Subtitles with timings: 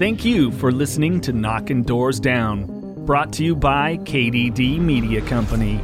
[0.00, 5.78] Thank you for listening to Knocking Doors Down, brought to you by KDD Media Company.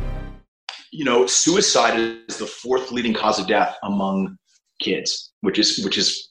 [0.90, 4.38] You know, suicide is the fourth leading cause of death among
[4.80, 6.30] kids, which is which is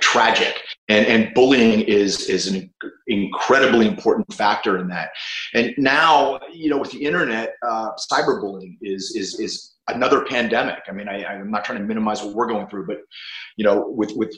[0.00, 0.60] tragic.
[0.90, 2.70] And and bullying is is an
[3.06, 5.08] incredibly important factor in that.
[5.54, 10.80] And now, you know, with the internet, uh, cyberbullying is is is another pandemic.
[10.86, 12.98] I mean, I, I'm not trying to minimize what we're going through, but
[13.56, 14.36] you know, with with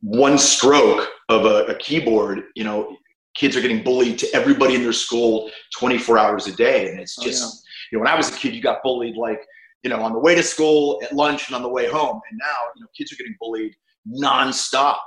[0.00, 2.96] one stroke of a, a, keyboard, you know,
[3.34, 6.90] kids are getting bullied to everybody in their school 24 hours a day.
[6.90, 7.52] And it's oh, just, oh, yeah.
[7.90, 9.40] you know, when I was a kid, you got bullied like,
[9.82, 12.20] you know, on the way to school, at lunch, and on the way home.
[12.30, 13.74] And now, you know, kids are getting bullied
[14.06, 14.98] nonstop.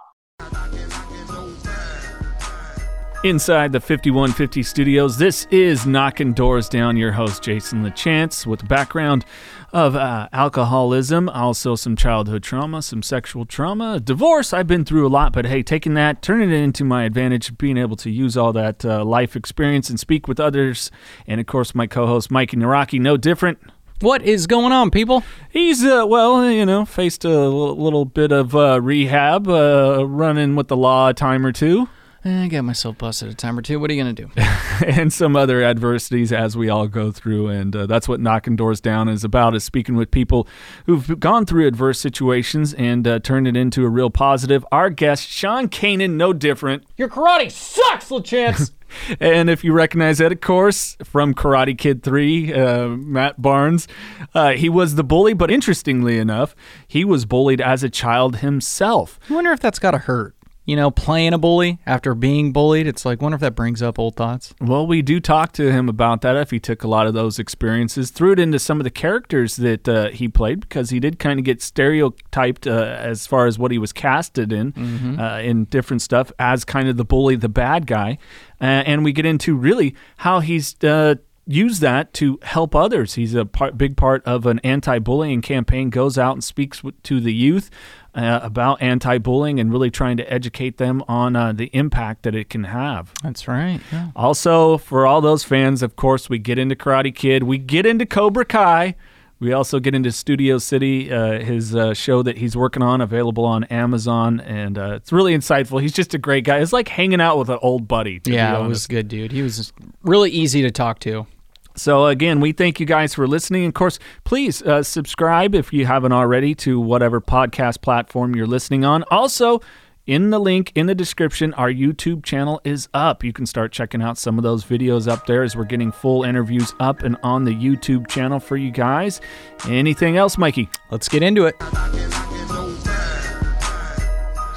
[3.23, 6.95] Inside the 5150 studios, this is Knocking Doors Down.
[6.95, 9.25] Your host, Jason LaChance, with the background
[9.73, 14.53] of uh, alcoholism, also some childhood trauma, some sexual trauma, divorce.
[14.53, 17.77] I've been through a lot, but hey, taking that, turning it into my advantage, being
[17.77, 20.91] able to use all that uh, life experience and speak with others.
[21.27, 23.59] And of course, my co host, Mikey Naraki, no different.
[24.02, 25.23] What is going on, people?
[25.49, 30.55] He's, uh, well, you know, faced a l- little bit of uh, rehab, uh, running
[30.55, 31.87] with the law a time or two.
[32.25, 33.80] Eh, I got myself busted a time or two.
[33.80, 34.31] What are you going to do?
[34.87, 37.49] and some other adversities as we all go through.
[37.49, 40.47] And uh, that's what Knocking Doors Down is about, is speaking with people
[40.87, 44.65] who've gone through adverse situations and uh, turned it into a real positive.
[44.71, 46.85] Our guest, Sean Kanan, no different.
[46.97, 48.71] Your karate sucks, LaChance.
[49.19, 53.87] and if you recognize that, of course, from Karate Kid 3, uh, Matt Barnes,
[54.33, 56.55] uh, he was the bully, but interestingly enough,
[56.87, 59.19] he was bullied as a child himself.
[59.30, 60.34] I wonder if that's got to hurt
[60.65, 62.87] you know, playing a bully after being bullied.
[62.87, 64.53] It's like, wonder if that brings up old thoughts.
[64.59, 67.37] Well, we do talk to him about that if he took a lot of those
[67.37, 71.20] experiences, threw it into some of the characters that uh, he played because he did
[71.20, 75.20] kind of get stereotyped uh, as far as what he was casted in, mm-hmm.
[75.20, 78.17] uh, in different stuff as kind of the bully, the bad guy.
[78.59, 81.15] Uh, and we get into really how he's uh,
[81.47, 83.14] use that to help others.
[83.14, 85.89] He's a part, big part of an anti-bullying campaign.
[85.89, 87.70] Goes out and speaks to the youth
[88.15, 92.49] uh, about anti-bullying and really trying to educate them on uh, the impact that it
[92.49, 93.11] can have.
[93.21, 93.81] That's right.
[93.92, 94.09] Yeah.
[94.15, 98.05] Also, for all those fans, of course, we get into Karate Kid, we get into
[98.05, 98.95] Cobra Kai.
[99.37, 103.43] We also get into Studio City, uh, his uh, show that he's working on, available
[103.43, 105.82] on Amazon, and uh, it's really insightful.
[105.82, 106.59] He's just a great guy.
[106.59, 108.21] It's like hanging out with an old buddy.
[108.23, 109.33] yeah, it was good, dude.
[109.33, 111.27] He was really easy to talk to.
[111.75, 113.65] So, again, we thank you guys for listening.
[113.65, 118.86] Of course, please uh, subscribe if you haven't already to whatever podcast platform you're listening
[118.86, 119.03] on.
[119.11, 119.61] Also,
[120.05, 123.23] in the link in the description, our YouTube channel is up.
[123.23, 126.23] You can start checking out some of those videos up there as we're getting full
[126.23, 129.19] interviews up and on the YouTube channel for you guys.
[129.68, 130.69] Anything else, Mikey?
[130.91, 131.56] Let's get into it.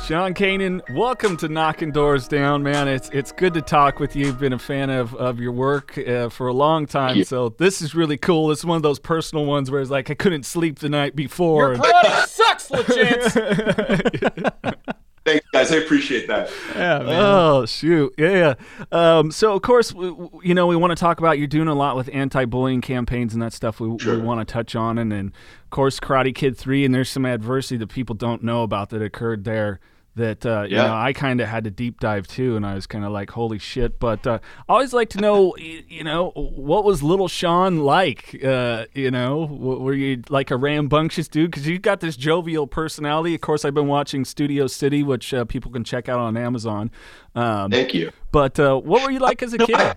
[0.09, 2.89] Sean Kanan, welcome to Knocking Doors Down, man.
[2.89, 4.33] It's it's good to talk with you.
[4.33, 7.95] Been a fan of, of your work uh, for a long time, so this is
[7.95, 8.51] really cool.
[8.51, 11.75] It's one of those personal ones where it's like I couldn't sleep the night before.
[11.75, 14.55] Your karate sucks, LaChance.
[15.27, 15.73] Thanks, guys.
[15.73, 16.51] I appreciate that.
[16.75, 17.01] Yeah.
[17.01, 17.09] Man.
[17.11, 18.15] Oh shoot.
[18.17, 18.55] Yeah.
[18.91, 19.19] yeah.
[19.19, 20.07] Um, so of course, we,
[20.43, 23.43] you know, we want to talk about you're doing a lot with anti-bullying campaigns and
[23.43, 23.79] that stuff.
[23.79, 24.15] We, sure.
[24.15, 25.35] we want to touch on, and then
[25.65, 29.03] of course, Karate Kid Three, and there's some adversity that people don't know about that
[29.03, 29.81] occurred there
[30.19, 32.87] that uh, you know I kind of had to deep dive too, and I was
[32.87, 34.39] kind of like, "Holy shit!" But uh,
[34.69, 38.39] I always like to know, you know, what was little Sean like?
[38.45, 41.51] Uh, you know, were you like a rambunctious dude?
[41.51, 43.35] Because you've got this jovial personality.
[43.35, 46.91] Of course, I've been watching Studio City, which uh, people can check out on Amazon.
[47.35, 48.13] Um, Thank you.
[48.31, 49.77] But uh, what were you like as a no, kid?
[49.77, 49.95] I,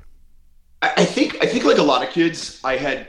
[0.82, 3.08] I think I think like a lot of kids, I had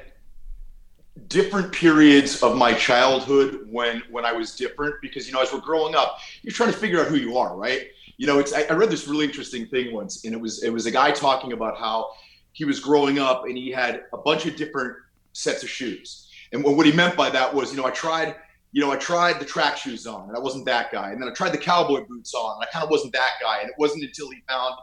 [1.29, 5.61] different periods of my childhood when when I was different because you know as we're
[5.61, 7.88] growing up, you're trying to figure out who you are, right?
[8.17, 10.70] You know, it's I, I read this really interesting thing once, and it was it
[10.70, 12.11] was a guy talking about how
[12.53, 14.97] he was growing up and he had a bunch of different
[15.32, 18.37] sets of shoes, and what he meant by that was, you know, I tried.
[18.75, 21.11] You know, I tried the track shoes on, and I wasn't that guy.
[21.11, 23.59] And then I tried the cowboy boots on, and I kind of wasn't that guy.
[23.61, 24.76] And it wasn't until he found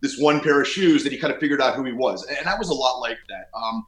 [0.00, 2.24] this one pair of shoes that he kind of figured out who he was.
[2.24, 3.50] And I was a lot like that.
[3.54, 3.84] Um,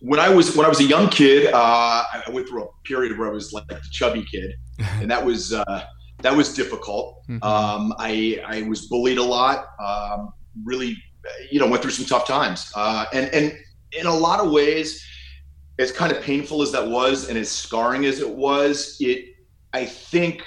[0.00, 3.18] when I was when I was a young kid, uh, I went through a period
[3.18, 5.84] where I was like a chubby kid, and that was uh,
[6.22, 7.22] that was difficult.
[7.28, 7.42] Mm-hmm.
[7.42, 9.66] Um, I I was bullied a lot.
[9.84, 10.32] Um,
[10.64, 10.96] really,
[11.50, 13.58] you know, went through some tough times, uh, and and
[13.92, 15.04] in a lot of ways,
[15.78, 19.24] as kind of painful as that was, and as scarring as it was, it
[19.72, 20.42] I think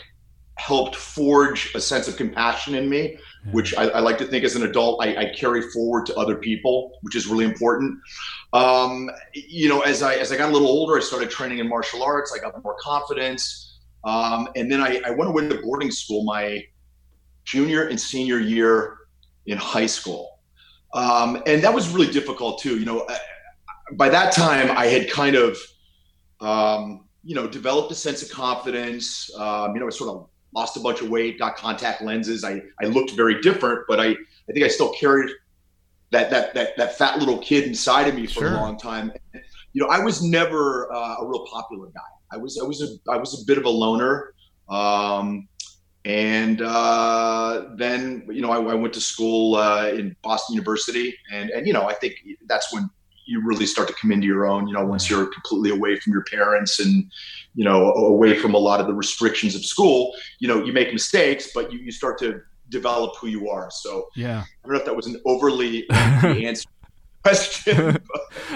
[0.57, 3.17] helped forge a sense of compassion in me
[3.51, 6.35] which I, I, like to think as an adult I, I, carry forward to other
[6.35, 7.99] people, which is really important.
[8.53, 11.67] Um, you know, as I as I got a little older, I started training in
[11.67, 12.33] martial arts.
[12.33, 16.63] I got more confidence, um, and then I, I went away to boarding school my
[17.43, 18.97] junior and senior year
[19.45, 20.39] in high school,
[20.93, 22.79] um, and that was really difficult too.
[22.79, 23.17] You know, uh,
[23.93, 25.57] by that time I had kind of
[26.39, 29.29] um, you know developed a sense of confidence.
[29.37, 32.43] Um, you know, I sort of lost a bunch of weight, got contact lenses.
[32.43, 35.31] I, I looked very different, but I, I think I still carried
[36.11, 38.49] that, that, that, that fat little kid inside of me for sure.
[38.49, 39.11] a long time.
[39.73, 42.01] You know, I was never uh, a real popular guy.
[42.31, 44.33] I was, I was a, I was a bit of a loner.
[44.69, 45.47] Um,
[46.05, 51.49] and uh, then, you know, I, I went to school uh, in Boston University and,
[51.49, 52.15] and, you know, I think
[52.45, 52.89] that's when
[53.25, 56.11] you really start to come into your own, you know, once you're completely away from
[56.13, 57.09] your parents and,
[57.55, 60.91] you know, away from a lot of the restrictions of school, you know, you make
[60.91, 63.69] mistakes, but you, you start to develop who you are.
[63.71, 66.67] So yeah, I don't know if that was an overly answer
[67.23, 67.99] question.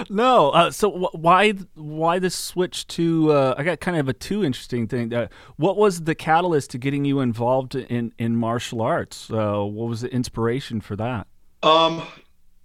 [0.08, 0.50] no.
[0.50, 3.32] Uh, so w- why why the switch to?
[3.32, 5.12] Uh, I got kind of a two interesting thing.
[5.12, 9.30] Uh, what was the catalyst to getting you involved in in martial arts?
[9.30, 11.26] Uh, what was the inspiration for that?
[11.62, 12.06] Um,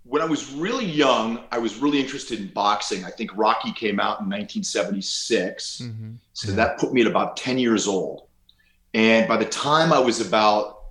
[0.06, 3.06] when I was really young, I was really interested in boxing.
[3.06, 5.82] I think Rocky came out in 1976.
[5.82, 6.12] Mm-hmm.
[6.34, 6.56] So yeah.
[6.56, 8.28] that put me at about 10 years old.
[8.94, 10.82] And by the time I was about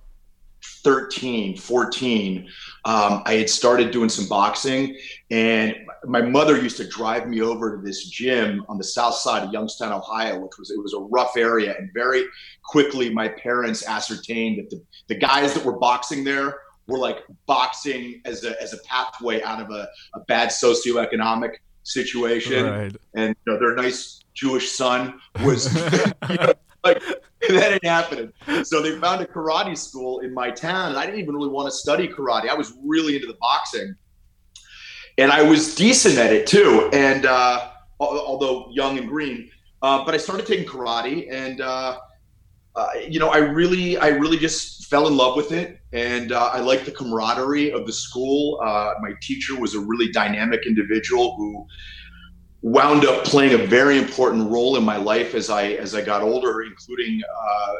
[0.83, 2.49] 13, 14,
[2.85, 4.97] um, I had started doing some boxing.
[5.29, 5.75] And
[6.05, 9.53] my mother used to drive me over to this gym on the south side of
[9.53, 11.75] Youngstown, Ohio, which was it was a rough area.
[11.77, 12.25] And very
[12.63, 16.57] quickly, my parents ascertained that the, the guys that were boxing there
[16.87, 22.65] were like boxing as a as a pathway out of a, a bad socioeconomic situation.
[22.65, 22.95] Right.
[23.15, 25.73] And you know, their nice Jewish son was
[26.29, 26.53] you know,
[26.83, 27.01] like
[27.49, 28.33] that ain't happening.
[28.63, 31.67] So they found a karate school in my town, and I didn't even really want
[31.67, 32.49] to study karate.
[32.49, 33.95] I was really into the boxing,
[35.17, 36.89] and I was decent at it too.
[36.93, 37.69] And uh,
[37.99, 39.49] although young and green,
[39.81, 41.99] uh, but I started taking karate, and uh,
[42.75, 46.51] uh you know, I really, I really just fell in love with it, and uh,
[46.53, 48.59] I liked the camaraderie of the school.
[48.63, 51.65] Uh, my teacher was a really dynamic individual who
[52.63, 56.21] wound up playing a very important role in my life as I as I got
[56.21, 57.73] older, including uh,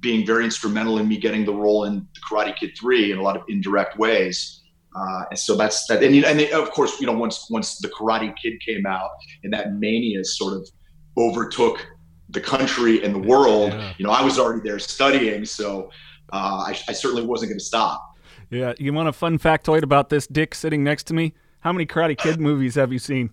[0.00, 3.22] being very instrumental in me getting the role in the Karate Kid Three in a
[3.22, 4.62] lot of indirect ways.
[4.96, 8.34] Uh, and so that's that, and, and of course, you know, once once the Karate
[8.42, 9.10] Kid came out
[9.44, 10.68] and that mania sort of
[11.16, 11.86] overtook
[12.30, 13.92] the country and the world, yeah.
[13.98, 15.90] you know, I was already there studying, so
[16.32, 18.18] uh, I, I certainly wasn't going to stop.
[18.50, 21.34] Yeah, you want a fun factoid about this dick sitting next to me?
[21.60, 23.30] How many Karate Kid movies have you seen?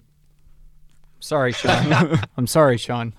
[1.19, 2.19] Sorry, Sean.
[2.37, 3.13] I'm sorry, Sean.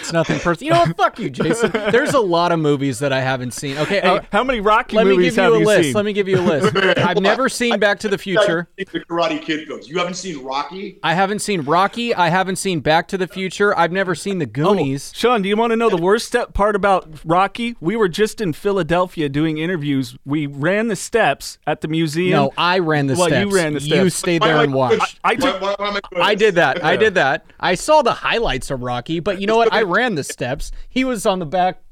[0.00, 0.66] It's nothing personal.
[0.66, 0.96] You know what?
[0.96, 1.70] Fuck you, Jason.
[1.72, 3.76] There's a lot of movies that I haven't seen.
[3.78, 5.82] Okay, hey, uh, how many Rocky let movies me give you a list.
[5.82, 5.94] Seen?
[5.94, 6.76] Let me give you a list.
[6.98, 8.68] I've never seen Back to the Future.
[8.76, 9.88] The Karate Kid films.
[9.88, 10.98] You haven't seen Rocky?
[11.02, 12.14] I haven't seen Rocky.
[12.14, 13.76] I haven't seen Back to the Future.
[13.76, 15.12] I've never seen the Goonies.
[15.14, 17.76] Oh, Sean, do you want to know the worst step part about Rocky?
[17.80, 20.16] We were just in Philadelphia doing interviews.
[20.24, 22.30] We ran the steps at the museum.
[22.30, 23.50] No, I ran the well, steps.
[23.50, 24.04] you ran the steps.
[24.04, 25.18] You stayed there and watched.
[25.24, 26.84] I, I, took, why, why, why I did that.
[26.84, 27.46] I did that.
[27.58, 29.69] I saw the highlights of Rocky, but you know what?
[29.70, 30.72] I ran the steps.
[30.88, 31.82] He was on the back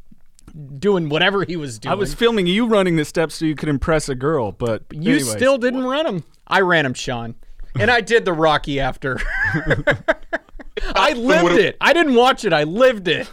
[0.79, 1.93] doing whatever he was doing.
[1.93, 5.15] I was filming you running the steps so you could impress a girl, but you
[5.15, 5.31] anyways.
[5.31, 6.25] still didn't run them.
[6.47, 7.35] I ran them, Sean,
[7.79, 9.21] and I did the Rocky after.
[10.95, 11.77] I lived it.
[11.81, 12.53] I didn't watch it.
[12.53, 13.29] I lived it.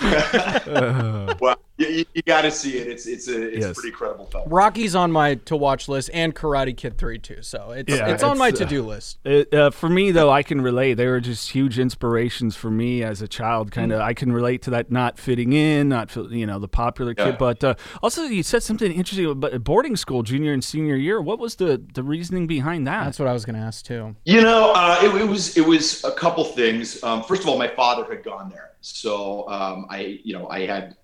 [1.40, 1.58] well,
[1.88, 2.86] you, you got to see it.
[2.88, 3.70] It's it's a it's Yes.
[3.70, 4.48] a pretty incredible film.
[4.48, 7.42] Rocky's on my to watch list and Karate Kid 3 too.
[7.42, 9.18] So it's Yeah, it's on it's, my uh, to do list.
[9.24, 10.94] It, uh, for me, though, I can relate.
[10.94, 13.70] They were just huge inspirations for me as a child.
[13.70, 16.68] Kind of, I can relate to that not fitting in, not feel- you know the
[16.68, 17.26] popular kid.
[17.26, 17.36] Yeah.
[17.38, 21.20] But uh, also, you said something interesting about boarding school, junior and senior year.
[21.20, 23.04] What was the the reasoning behind that?
[23.04, 24.16] That's what I was going to ask too.
[24.24, 27.02] You know, uh, it, it was it was a couple things.
[27.02, 30.66] Um, first of all, my father had gone there, so um, I you know I
[30.66, 30.96] had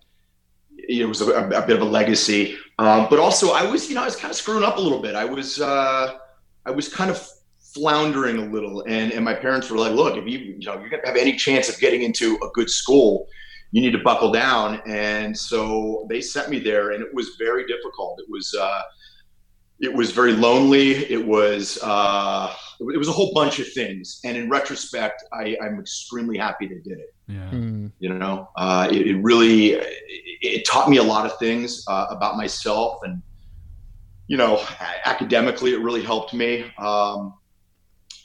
[0.88, 2.56] it was a, a bit of a legacy.
[2.78, 5.00] Um, but also, I was you know I was kind of screwing up a little
[5.00, 5.14] bit.
[5.14, 6.14] I was uh,
[6.64, 7.26] I was kind of
[7.74, 10.88] floundering a little, and and my parents were like, "Look, if you you know you're
[10.88, 13.28] gonna have any chance of getting into a good school."
[13.70, 17.66] You need to buckle down, and so they sent me there, and it was very
[17.66, 18.18] difficult.
[18.18, 18.80] It was uh,
[19.80, 20.92] it was very lonely.
[21.10, 24.20] It was uh, it was a whole bunch of things.
[24.24, 27.14] And in retrospect, I, I'm extremely happy they did it.
[27.28, 27.50] yeah.
[27.50, 27.86] Hmm.
[27.98, 29.86] You know, uh, it, it really it,
[30.40, 33.22] it taught me a lot of things uh, about myself, and
[34.26, 34.62] you know,
[35.04, 36.70] academically, it really helped me.
[36.78, 37.34] Um,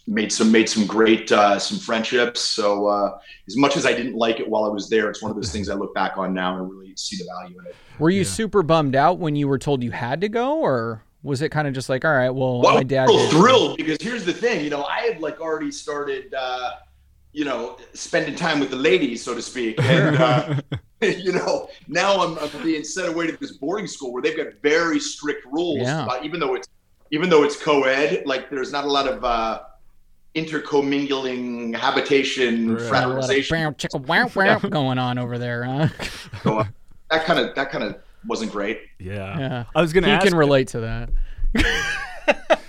[0.05, 2.41] made some made some great uh, some friendships.
[2.41, 3.17] So uh,
[3.47, 5.51] as much as I didn't like it while I was there, it's one of those
[5.51, 7.75] things I look back on now and really see the value in it.
[7.99, 8.25] Were you Yeah.
[8.25, 11.67] super bummed out when you were told you had to go, or was it kind
[11.67, 13.31] of just like, all right, well, Well, my I'm dad real did.
[13.31, 16.71] thrilled because here's the thing, you know, I had like already started, uh,
[17.31, 20.55] you know, spending time with the ladies, so to speak, and uh,
[21.01, 24.53] you know, now I'm, I'm being sent away to this boarding school where they've got
[24.61, 25.79] very strict rules.
[25.79, 26.03] Yeah.
[26.03, 26.67] About, even though it's
[27.11, 29.61] even though it's co-ed, like there's not a lot of uh,
[30.35, 32.91] intercommingling, habitation, Right.
[32.91, 33.57] Got a lot of fraternization.
[33.57, 35.87] bow, chicka, wow, wow going on over there, huh?
[36.43, 36.65] So, uh,
[37.11, 38.81] that kind of that kind of wasn't great.
[38.99, 39.63] yeah, Yeah.
[39.75, 40.25] I was gonna He ask.
[40.27, 41.09] can relate to that.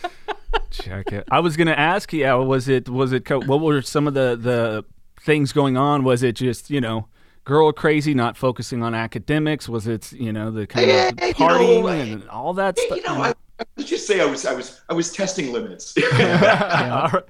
[0.70, 1.25] Check it.
[1.30, 2.12] I was gonna ask.
[2.12, 3.25] Yeah, was it was it?
[3.25, 4.84] Co- what were some of the the
[5.20, 6.02] things going on?
[6.04, 7.08] Was it just you know
[7.44, 9.68] girl crazy, not focusing on academics?
[9.68, 12.87] Was it you know the kind Yeah, of you know, partying and all that You
[12.87, 13.04] stuff?
[13.06, 13.28] know, I,
[13.61, 15.94] I would just say I was I was I was testing limits.
[16.12, 17.23] all right,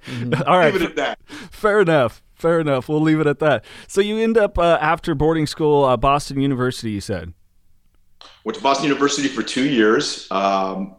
[0.46, 0.72] all right.
[0.72, 1.18] Leave it at that.
[1.50, 2.22] Fair enough.
[2.34, 2.88] Fair enough.
[2.88, 3.64] We'll leave it at that.
[3.88, 6.90] So you end up uh, after boarding school, uh, Boston University.
[6.92, 7.34] You said.
[8.44, 10.30] Went to Boston University for two years.
[10.30, 10.96] Um,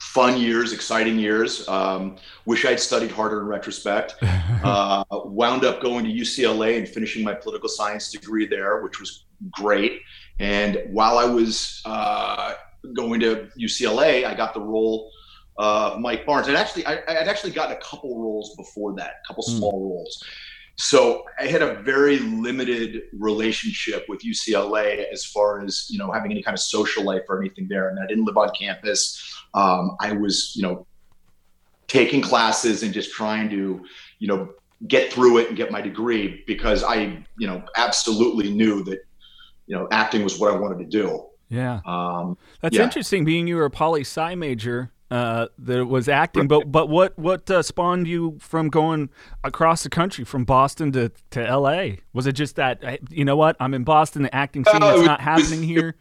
[0.00, 1.68] fun years, exciting years.
[1.68, 4.16] Um, wish I'd studied harder in retrospect.
[4.64, 9.26] Uh, wound up going to UCLA and finishing my political science degree there, which was
[9.52, 10.00] great.
[10.40, 12.54] And while I was uh,
[12.96, 15.12] going to UCLA, I got the role
[15.58, 16.48] of Mike Barnes.
[16.48, 19.58] And actually, I, I'd actually gotten a couple roles before that, a couple Hmm.
[19.58, 20.24] small roles.
[20.80, 26.30] So I had a very limited relationship with UCLA as far as you know having
[26.30, 27.88] any kind of social life or anything there.
[27.88, 29.20] And I didn't live on campus.
[29.54, 30.86] Um, I was you know
[31.88, 33.84] taking classes and just trying to
[34.20, 34.50] you know
[34.86, 39.00] get through it and get my degree because I you know absolutely knew that
[39.66, 41.24] you know acting was what I wanted to do.
[41.50, 42.84] Yeah, Um, that's Yeah.
[42.84, 43.24] interesting.
[43.24, 46.48] Being you were a poli sci major, uh, that was acting.
[46.48, 49.10] But but what what uh, spawned you from going
[49.44, 52.00] across the country from Boston to to L.A.
[52.12, 54.92] Was it just that you know what I'm in Boston, the acting scene Uh, it
[54.94, 55.94] is was- not it happening here?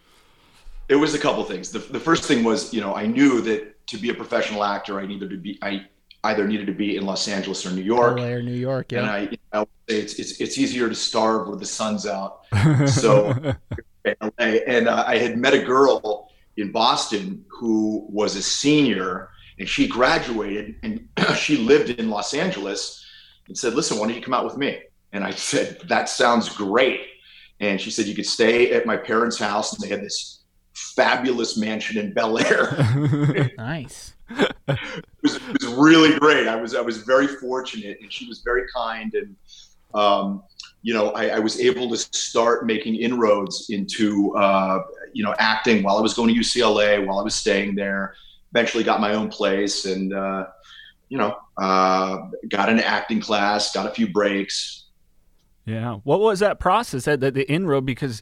[0.90, 1.70] it was a couple things.
[1.72, 5.02] The, the first thing was, you know, I knew that to be a professional actor,
[5.02, 5.86] I needed to be, I
[6.24, 8.18] either needed to be in Los Angeles or New York.
[8.18, 9.12] LA or New York, And yeah.
[9.12, 12.46] I, I would say it's, it's, it's easier to starve where the sun's out.
[12.88, 13.34] So,
[14.06, 16.27] LA, and uh, I had met a girl
[16.58, 23.06] in Boston who was a senior and she graduated and she lived in Los Angeles
[23.48, 24.80] and said, listen, why don't you come out with me?
[25.14, 27.02] And I said, that sounds great.
[27.60, 29.74] And she said, you could stay at my parents' house.
[29.74, 30.44] And they had this
[30.96, 33.52] fabulous mansion in Bel Air.
[33.58, 34.14] Nice.
[34.30, 34.80] it,
[35.24, 36.48] was, it was really great.
[36.48, 39.36] I was I was very fortunate, and she was very kind, and
[39.94, 40.44] um,
[40.88, 45.84] you know I, I was able to start making inroads into uh, you know acting
[45.84, 48.16] while I was going to UCLA, while I was staying there.
[48.54, 50.46] Eventually, got my own place, and uh,
[51.10, 54.86] you know uh, got an acting class, got a few breaks.
[55.66, 55.96] Yeah.
[56.06, 57.86] What was that process, that, that the inroad?
[57.86, 58.22] Because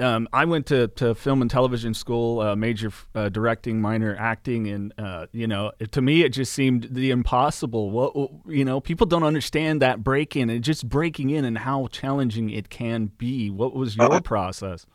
[0.00, 4.68] um, I went to, to film and television school, uh, major uh, directing, minor acting,
[4.68, 7.90] and uh, you know, to me, it just seemed the impossible.
[7.90, 11.88] What you know, people don't understand that break in and just breaking in and how
[11.88, 13.50] challenging it can be.
[13.50, 14.86] What was your Uh, process?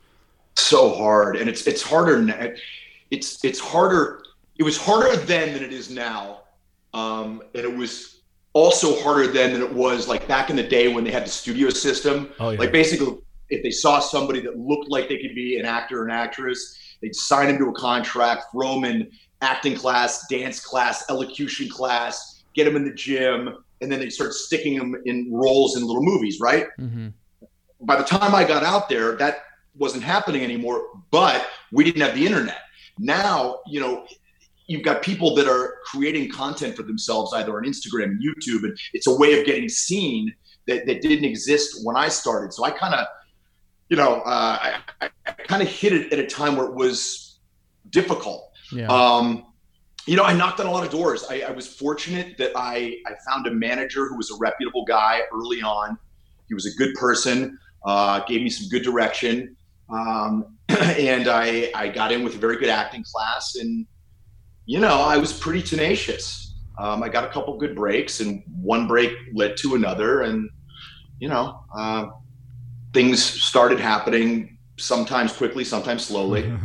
[0.55, 2.50] so hard and it's it's harder now
[3.10, 4.22] it's it's harder
[4.60, 6.41] it was harder then than it is now
[6.93, 8.22] um and it was
[8.53, 11.29] also harder then than it was like back in the day when they had the
[11.29, 12.60] studio system Oh yeah.
[12.60, 13.17] like basically
[13.53, 16.77] if they saw somebody that looked like they could be an actor or an actress
[17.01, 19.10] they'd sign them to a contract throw them in
[19.41, 24.33] acting class dance class elocution class get them in the gym and then they start
[24.33, 27.10] sticking them in roles in little movies right hmm
[27.83, 29.43] by the time I got out there, that
[29.75, 32.62] wasn't happening anymore, but we didn't have the internet.
[32.98, 34.05] Now, you know,
[34.67, 38.77] you've got people that are creating content for themselves either on Instagram and YouTube, and
[38.93, 40.33] it's a way of getting seen
[40.67, 42.53] that, that didn't exist when I started.
[42.53, 43.05] So I kind of,
[43.90, 47.40] you know, uh, I, I kind of hit it at a time where it was
[47.90, 48.52] difficult.
[48.72, 48.88] Yeah.
[48.88, 49.46] Um,
[50.06, 51.25] you know, I knocked on a lot of doors.
[51.30, 55.22] I, I was fortunate that I, I found a manager who was a reputable guy
[55.34, 55.98] early on.
[56.48, 59.56] He was a good person, uh, gave me some good direction.
[59.90, 63.56] Um, and I, I got in with a very good acting class.
[63.56, 63.86] And,
[64.66, 66.54] you know, I was pretty tenacious.
[66.78, 70.22] Um, I got a couple good breaks, and one break led to another.
[70.22, 70.50] And,
[71.20, 72.08] you know, uh,
[72.93, 76.51] things started happening sometimes quickly, sometimes slowly.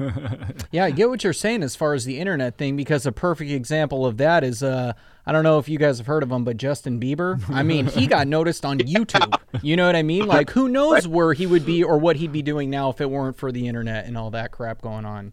[0.70, 3.50] Yeah, I get what you're saying as far as the internet thing because a perfect
[3.50, 4.92] example of that is uh
[5.24, 7.42] I don't know if you guys have heard of him, but Justin Bieber.
[7.50, 9.34] I mean, he got noticed on YouTube.
[9.62, 10.26] You know what I mean?
[10.26, 13.10] Like who knows where he would be or what he'd be doing now if it
[13.10, 15.32] weren't for the internet and all that crap going on.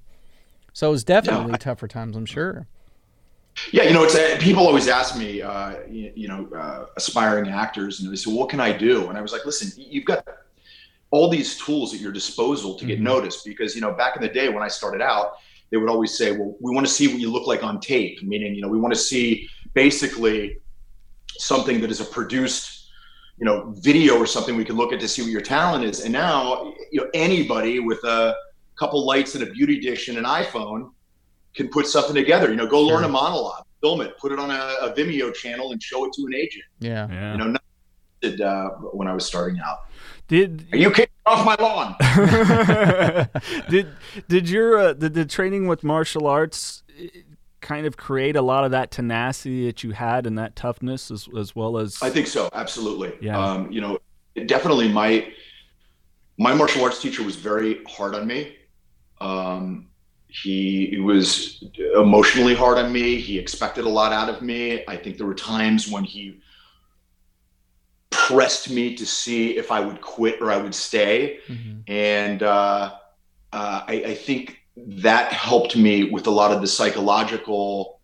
[0.72, 2.68] So it's definitely I- tougher times, I'm sure.
[3.72, 7.50] Yeah, you know, it's uh, people always ask me, uh, you, you know, uh, aspiring
[7.50, 10.28] actors, and they say, "What can I do?" And I was like, "Listen, you've got
[11.16, 14.34] all these tools at your disposal to get noticed." Because you know, back in the
[14.40, 15.28] day when I started out,
[15.70, 18.18] they would always say, "Well, we want to see what you look like on tape,"
[18.32, 20.58] meaning, you know, we want to see basically
[21.38, 22.90] something that is a produced,
[23.40, 25.98] you know, video or something we can look at to see what your talent is.
[26.06, 28.36] And now, you know, anybody with a
[28.80, 30.92] couple lights and a beauty dish and an iPhone
[31.56, 32.50] can put something together.
[32.50, 35.72] You know, go learn a monologue, film it, put it on a, a Vimeo channel,
[35.72, 36.66] and show it to an agent.
[36.80, 37.08] Yeah.
[37.10, 37.32] Yeah.
[37.34, 37.60] You know, nothing
[38.22, 39.80] did uh, when I was starting out.
[40.28, 41.96] Did Are you kicking off my lawn?
[43.70, 43.88] did
[44.28, 47.08] did your uh, did the training with martial arts eh,
[47.62, 51.28] kind of create a lot of that tenacity that you had and that toughness as
[51.38, 52.50] as well as I think so.
[52.54, 53.14] Absolutely.
[53.22, 53.38] Yeah.
[53.40, 54.00] Um, you know,
[54.34, 55.32] it definitely my
[56.38, 58.56] my martial arts teacher was very hard on me.
[59.22, 59.90] Um,
[60.28, 61.64] he, he was
[61.96, 63.16] emotionally hard on me.
[63.16, 64.84] He expected a lot out of me.
[64.88, 66.42] I think there were times when he
[68.10, 71.40] pressed me to see if I would quit or I would stay.
[71.48, 71.84] Mhm.
[71.88, 72.94] And uh,
[73.54, 78.00] uh, I, I think that helped me with a lot of the psychological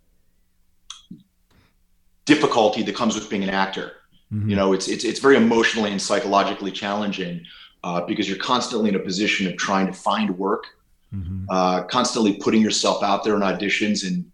[2.25, 3.93] difficulty that comes with being an actor.
[4.34, 4.50] Mhm.
[4.50, 7.46] You know, it's it's it's very emotionally and psychologically challenging
[7.84, 10.65] uh, because you're constantly in a position of trying to find work,
[11.13, 11.46] Mhm.
[11.50, 14.31] uh, constantly putting yourself out there in auditions, and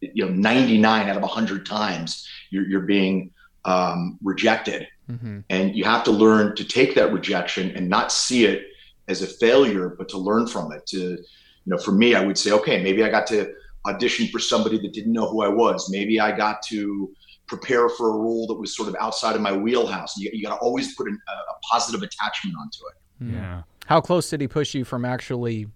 [0.00, 3.30] you know, 99 out of 100 times you're you're being
[3.66, 5.44] um, rejected, Mhm.
[5.50, 8.62] and you have to learn to take that rejection and not see it
[9.08, 10.86] as a failure, but to learn from it.
[10.86, 11.18] To you
[11.66, 13.52] know, for me, I would say, okay, maybe I got to
[13.86, 15.88] audition for somebody that didn't know who I was.
[15.90, 17.10] Maybe I got to
[17.48, 20.16] prepare for a role that was sort of outside of my wheelhouse.
[20.16, 23.32] You, you got to always put an, a, a positive attachment onto it.
[23.34, 25.66] yeah How close did he push you from actually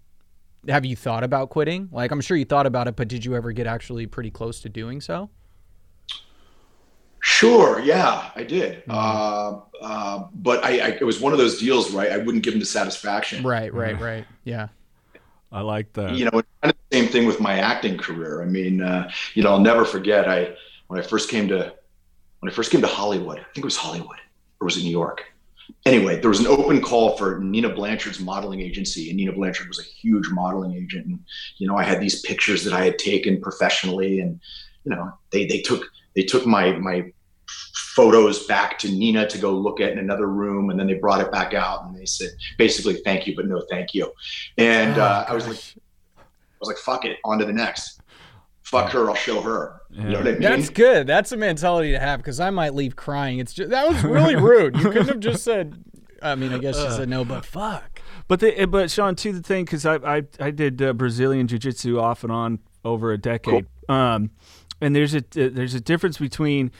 [0.69, 1.89] have you thought about quitting?
[1.93, 4.61] Like I'm sure you thought about it, but did you ever get actually pretty close
[4.63, 5.31] to doing so?
[7.21, 8.83] Sure, yeah, I did.
[8.89, 12.43] Uh, uh, but I, I, it was one of those deals where I, I wouldn't
[12.43, 13.43] give him the satisfaction.
[13.43, 14.25] Right, right, right.
[14.45, 14.69] Yeah.
[15.53, 18.43] I like that You know, it's kind of the same thing with my acting career.
[18.43, 20.29] I mean, uh, you know, I'll never forget.
[20.29, 20.55] I
[20.87, 21.75] when I first came to
[22.41, 23.39] when I first came to Hollywood.
[23.39, 24.19] I think it was Hollywood
[24.61, 25.25] or was it New York?
[25.87, 29.79] Anyway, there was an open call for Nina Blanchard's modeling agency, and Nina Blanchard was
[29.79, 31.07] a huge modeling agent.
[31.07, 31.19] And
[31.59, 34.41] you know, I had these pictures that I had taken professionally, and
[34.85, 35.85] you know, they they took
[36.21, 37.11] they took my my
[37.75, 41.21] photos back to Nina to go look at in another room, and then they brought
[41.21, 42.29] it back out, and they said
[42.59, 44.13] basically thank you, but no thank you.
[44.59, 45.59] And Oh, uh, I was like,
[46.19, 48.01] I was like, fuck it, on to the next.
[48.63, 49.81] Fuck her, I'll show her.
[49.91, 50.43] You know what I mean?
[50.43, 51.07] That's good.
[51.07, 53.39] That's a mentality to have because I might leave crying.
[53.39, 54.77] It's just that was really rude.
[54.77, 55.83] You couldn't have just said.
[56.23, 58.03] I mean, I guess she said no, but fuck.
[58.29, 61.59] But the, but Sean, too, the thing because I, I I did uh, Brazilian jiu
[61.59, 63.67] jitsu off and on over a decade.
[63.89, 64.31] Um,
[64.81, 66.71] and there's a there's a difference between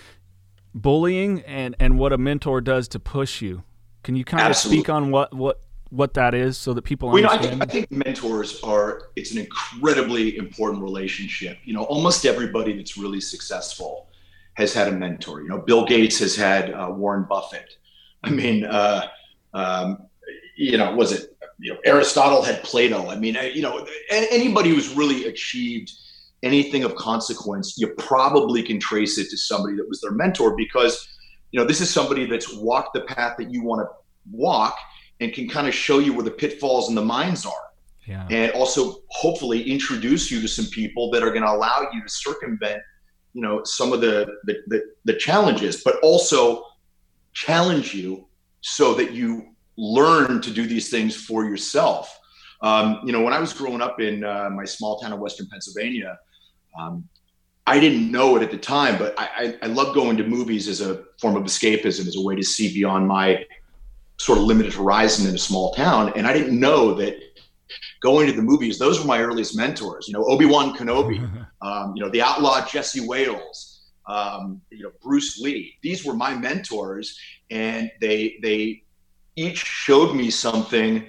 [0.75, 3.63] bullying and and what a mentor does to push you.
[4.03, 5.61] Can you kind of speak on what what
[5.91, 9.09] what that is so that people Well, you know, I think, I think mentors are,
[9.17, 11.59] it's an incredibly important relationship.
[11.65, 14.07] You know, almost everybody that's really successful
[14.55, 15.43] has had a mentor.
[15.43, 17.77] You know, Bill Gates has had uh, Warren Buffett.
[18.23, 19.09] I mean, uh,
[19.53, 20.07] um,
[20.57, 23.09] you know, was it, you know, Aristotle had Plato.
[23.11, 25.91] I mean, I- you know, anybody who's really achieved
[26.43, 31.09] anything of consequence, you probably can trace it to somebody that was their mentor because,
[31.53, 33.89] you know, this is somebody that's walked the path that you want to
[34.31, 34.77] walk
[35.21, 37.53] and can kind of show you where the pitfalls and the mines are
[38.07, 38.27] yeah.
[38.31, 42.09] and also hopefully introduce you to some people that are going to allow you to
[42.09, 42.81] circumvent
[43.35, 46.65] you know some of the, the the the challenges but also
[47.33, 48.27] challenge you
[48.61, 52.19] so that you learn to do these things for yourself.
[52.63, 55.47] Um, you know, when I was growing up in uh, my small town of Western
[55.49, 56.19] Pennsylvania,
[56.79, 57.09] um,
[57.67, 60.67] I didn't know it at the time, but I, I, I love going to movies
[60.67, 63.45] as a form of escapism, as a way to see beyond my
[64.19, 66.13] sort of limited horizon in a small town.
[66.17, 67.17] And I didn't know that
[68.01, 70.09] going to the movies, those were my earliest mentors.
[70.09, 71.19] You know, Obi Wan Kenobi,
[71.63, 75.77] um, you know, the outlaw Josey Wales, um, you know, Bruce Lee.
[75.83, 77.19] These were my mentors,
[77.51, 78.83] and they they
[79.37, 81.07] each showed me something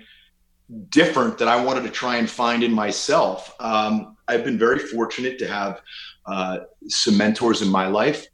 [0.90, 3.54] different that I wanted to try and find in myself.
[3.60, 5.82] Um, I've been very fortunate to have
[6.26, 8.26] uh, some mentors in my life,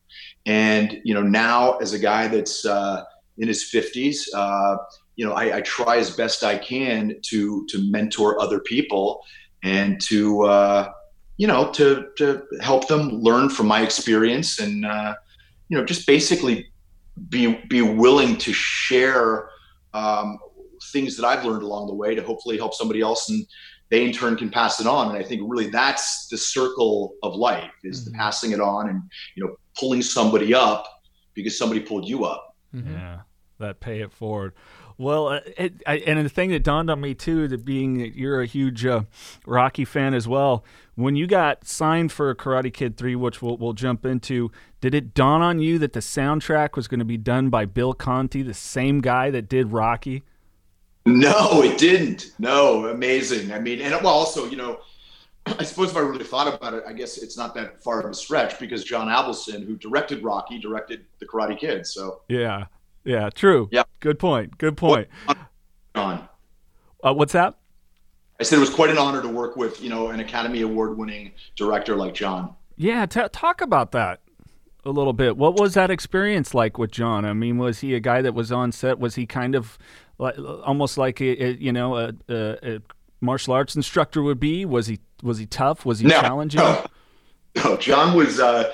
[0.45, 3.03] and you know, now as a guy that's uh,
[3.37, 4.77] in his fifties, uh,
[5.15, 9.23] you know, I, I, try as best I can to to mentor other people
[9.63, 10.91] and to uh,
[11.37, 15.15] you know to to help them learn from my experience and uh,
[15.69, 16.67] you know just basically
[17.29, 19.49] be be willing to share
[19.93, 20.37] um,
[20.91, 23.45] things that I've learned along the way to hopefully help somebody else and
[23.89, 27.35] they in turn can pass it on and i think really that's the circle of
[27.35, 28.11] life is mm-hmm.
[28.11, 29.01] the passing it on and
[29.35, 31.01] you know pulling somebody up
[31.33, 32.93] because somebody pulled you up mm-hmm.
[32.93, 33.19] yeah
[33.59, 34.53] that pay it forward
[34.97, 38.15] well uh, it, I, and the thing that dawned on me too that being that
[38.15, 39.03] you're a huge uh,
[39.45, 40.63] rocky fan as well
[40.95, 45.13] when you got signed for karate kid 3 which we'll, we'll jump into did it
[45.13, 48.53] dawn on you that the soundtrack was going to be done by bill conti the
[48.53, 50.23] same guy that did rocky
[51.07, 52.33] no, it didn't.
[52.39, 53.51] No, amazing.
[53.51, 54.79] I mean, and well, also, you know,
[55.45, 58.11] I suppose if I really thought about it, I guess it's not that far of
[58.11, 61.87] a stretch because John Avildsen, who directed Rocky, directed The Karate Kid.
[61.87, 62.65] So yeah,
[63.05, 63.69] yeah, true.
[63.71, 64.57] Yeah, good point.
[64.57, 65.07] Good point.
[65.95, 66.27] John,
[67.03, 67.55] uh, what's that?
[68.39, 70.97] I said it was quite an honor to work with you know an Academy Award
[70.97, 72.53] winning director like John.
[72.75, 74.19] Yeah, t- talk about that
[74.85, 75.37] a little bit.
[75.37, 77.25] What was that experience like with John?
[77.25, 78.99] I mean, was he a guy that was on set?
[78.99, 79.77] Was he kind of
[80.17, 82.81] like almost like a, a you know a, a, a,
[83.21, 84.65] martial arts instructor would be?
[84.65, 85.85] Was he was he tough?
[85.85, 86.59] Was he no, challenging?
[86.59, 86.85] No,
[87.63, 88.39] no, John was.
[88.39, 88.73] Uh,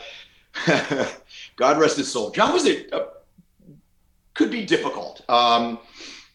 [1.55, 2.31] God rest his soul.
[2.31, 3.07] John was a, a
[4.33, 5.21] could be difficult.
[5.29, 5.79] Um,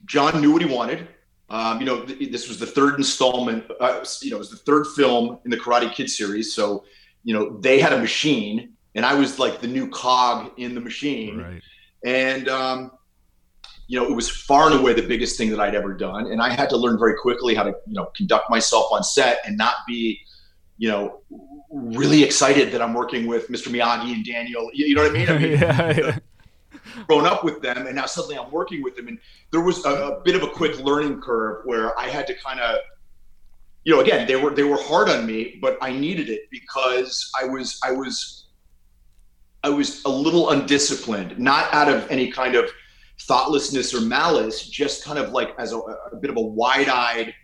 [0.05, 1.09] John knew what he wanted.
[1.51, 3.65] Um, you know, th- this was the third installment.
[3.81, 6.53] Uh, you know, it was the third film in the Karate Kid series.
[6.53, 6.85] So,
[7.25, 10.81] you know, they had a machine, and I was like the new cog in the
[10.81, 11.39] machine.
[11.39, 11.63] Right.
[12.05, 12.93] And um,
[13.89, 16.31] you know, it was far and away the biggest thing that I'd ever done.
[16.31, 19.39] And I had to learn very quickly how to, you know, conduct myself on set
[19.47, 20.21] and not be,
[20.77, 21.23] you know,
[21.71, 23.69] really excited that I'm working with Mr.
[23.69, 24.71] Miyagi and Daniel.
[24.75, 25.29] You, know what I mean?
[25.31, 26.19] I mean yeah, yeah.
[27.07, 29.09] grown up with them and now suddenly I'm working with them.
[29.09, 29.19] And
[29.53, 32.61] there was a, a bit of a quick learning curve where I had to kind
[32.61, 32.81] of,
[33.85, 37.31] you know, again, they were, they were hard on me, but I needed it because
[37.41, 38.49] I was, I was,
[39.65, 42.71] I was a little undisciplined, not out of any kind of,
[43.29, 47.35] thoughtlessness or malice, just kind of like as a, a bit of a wide-eyed,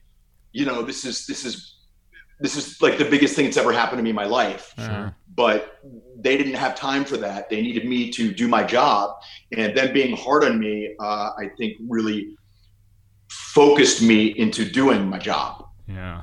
[0.52, 1.76] you know, this is this is
[2.40, 4.74] this is like the biggest thing that's ever happened to me in my life.
[4.78, 5.10] Uh-huh.
[5.36, 5.80] But
[6.16, 7.50] they didn't have time for that.
[7.50, 9.16] They needed me to do my job,
[9.56, 12.36] and them being hard on me, uh, I think, really
[13.28, 15.66] focused me into doing my job.
[15.86, 16.22] Yeah,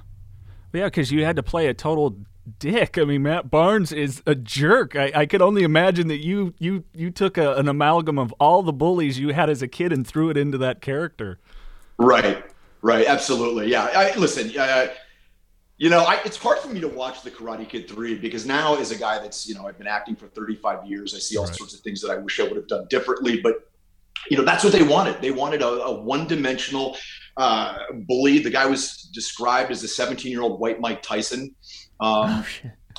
[0.74, 2.18] yeah, because you had to play a total
[2.60, 2.98] dick.
[2.98, 4.96] I mean, Matt Barnes is a jerk.
[4.96, 8.64] I, I could only imagine that you you you took a, an amalgam of all
[8.64, 11.40] the bullies you had as a kid and threw it into that character.
[11.98, 12.44] Right,
[12.82, 13.70] right, absolutely.
[13.70, 14.58] Yeah, I, listen.
[14.58, 14.88] Uh,
[15.82, 18.76] you know, I, it's hard for me to watch The Karate Kid 3 because now,
[18.76, 21.46] as a guy that's, you know, I've been acting for 35 years, I see all
[21.46, 21.56] right.
[21.56, 23.42] sorts of things that I wish I would have done differently.
[23.42, 23.68] But,
[24.30, 25.20] you know, that's what they wanted.
[25.24, 26.98] They wanted a, a one dimensional
[27.36, 28.38] uh, bully.
[28.38, 31.56] The guy was described as a 17 year old white Mike Tyson.
[32.02, 32.46] Um, oh,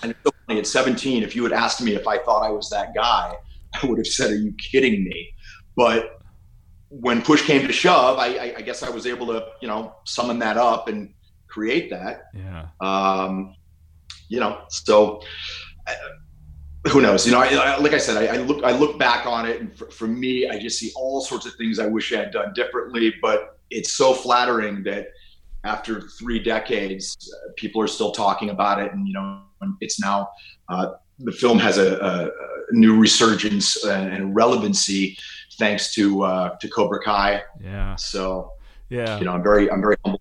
[0.03, 2.51] and it's so funny, at 17, if you had asked me if I thought I
[2.51, 3.35] was that guy,
[3.83, 5.35] I would have said, Are you kidding me?
[5.77, 6.21] But
[6.89, 9.97] when push came to shove, I, I, I guess I was able to, you know,
[10.05, 11.15] summon that up and
[11.49, 12.25] create that.
[12.35, 12.67] Yeah.
[12.81, 13.55] Um,
[14.29, 15.23] you know, so
[15.87, 17.27] uh, who knows?
[17.27, 19.77] You know, I, I, like I said, I, look, I look back on it, and
[19.77, 22.53] for, for me, I just see all sorts of things I wish I had done
[22.55, 23.15] differently.
[23.23, 25.09] But it's so flattering that
[25.65, 29.41] after three decades, uh, people are still talking about it, and you know,
[29.81, 30.29] it's now
[30.69, 32.31] uh, the film has a, a,
[32.73, 35.17] new resurgence and relevancy
[35.59, 37.43] thanks to uh, to Cobra Kai.
[37.61, 37.97] Yeah.
[37.97, 38.53] So
[38.89, 40.21] yeah, you know, I'm very I'm very humble.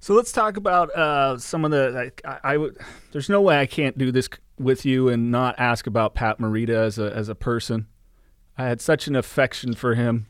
[0.00, 2.12] So let's talk about uh, some of the.
[2.26, 2.76] I, I, would.
[3.12, 6.74] There's no way I can't do this with you and not ask about Pat Morita
[6.74, 7.86] as a as a person.
[8.58, 10.26] I had such an affection for him.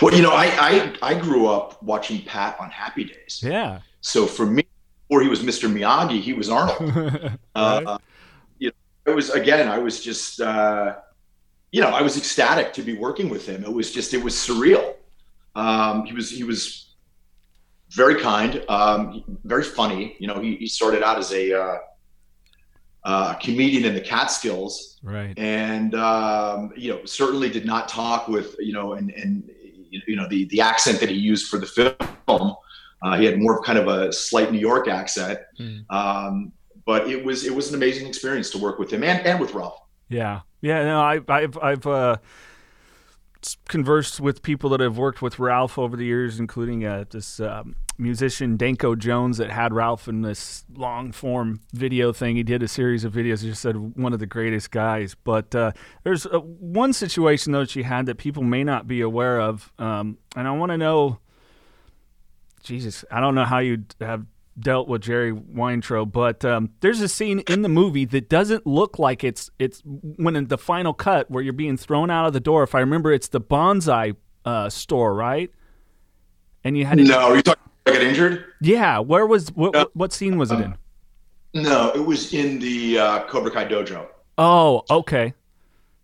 [0.00, 3.40] Well, you know, I, I, I grew up watching Pat on Happy Days.
[3.42, 3.80] Yeah.
[4.00, 4.66] So for me,
[5.08, 5.70] before he was Mr.
[5.70, 6.94] Miyagi, he was Arnold.
[6.96, 7.38] right.
[7.54, 7.98] uh,
[8.58, 10.96] you know, it was again, I was just, uh,
[11.72, 13.64] you know, I was ecstatic to be working with him.
[13.64, 14.94] It was just, it was surreal.
[15.54, 16.94] Um, he was, he was
[17.90, 20.16] very kind, um, very funny.
[20.18, 21.78] You know, he, he started out as a, uh,
[23.04, 25.38] uh, comedian in the Catskills, right?
[25.38, 29.50] And um, you know, certainly did not talk with you know, and and
[30.06, 32.54] you know the the accent that he used for the film.
[33.02, 35.84] Uh, he had more of kind of a slight New York accent, mm.
[35.90, 36.52] um,
[36.86, 39.52] but it was it was an amazing experience to work with him and and with
[39.54, 39.80] Ralph.
[40.08, 40.84] Yeah, yeah.
[40.84, 42.16] No, I, I've I've uh,
[43.68, 47.76] conversed with people that have worked with Ralph over the years, including uh, this um,
[47.98, 52.36] musician Danko Jones that had Ralph in this long form video thing.
[52.36, 53.42] He did a series of videos.
[53.42, 55.14] He just said one of the greatest guys.
[55.14, 59.00] But uh, there's uh, one situation though that she had that people may not be
[59.00, 61.18] aware of, um, and I want to know.
[62.62, 64.24] Jesus, I don't know how you'd have
[64.58, 68.98] dealt with Jerry Weintraub, but um, there's a scene in the movie that doesn't look
[68.98, 72.40] like it's it's when in the final cut where you're being thrown out of the
[72.40, 72.62] door.
[72.62, 75.50] If I remember, it's the bonsai uh, store, right?
[76.62, 77.30] And you had to, no.
[77.30, 78.44] Are you talking I got injured?
[78.60, 78.98] Yeah.
[79.00, 79.74] Where was what?
[79.76, 80.76] Uh, what scene was it in?
[81.54, 84.08] No, it was in the uh, Cobra Kai dojo.
[84.38, 85.34] Oh, okay.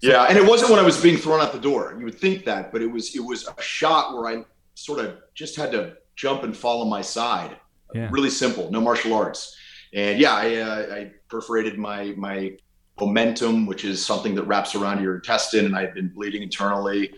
[0.01, 1.95] Yeah, and it wasn't when I was being thrown out the door.
[1.99, 5.19] You would think that, but it was it was a shot where I sort of
[5.35, 7.57] just had to jump and fall on my side.
[7.95, 8.09] Yeah.
[8.11, 9.57] Really simple, no martial arts.
[9.93, 12.57] And yeah, I, uh, I perforated my my
[12.99, 17.13] omentum, which is something that wraps around your intestine, and I've been bleeding internally.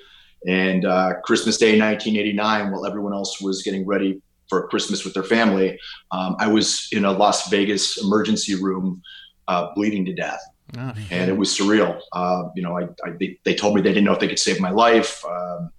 [0.47, 5.23] And uh, Christmas Day, 1989, while everyone else was getting ready for Christmas with their
[5.23, 5.79] family.
[6.11, 9.03] Um, I was in a Las Vegas emergency room,
[9.49, 10.41] uh, bleeding to death.
[10.77, 12.01] Oh, and it was surreal.
[12.13, 14.39] Uh, you know, I, I they, they, told me they didn't know if they could
[14.39, 15.25] save my life.
[15.25, 15.71] Um,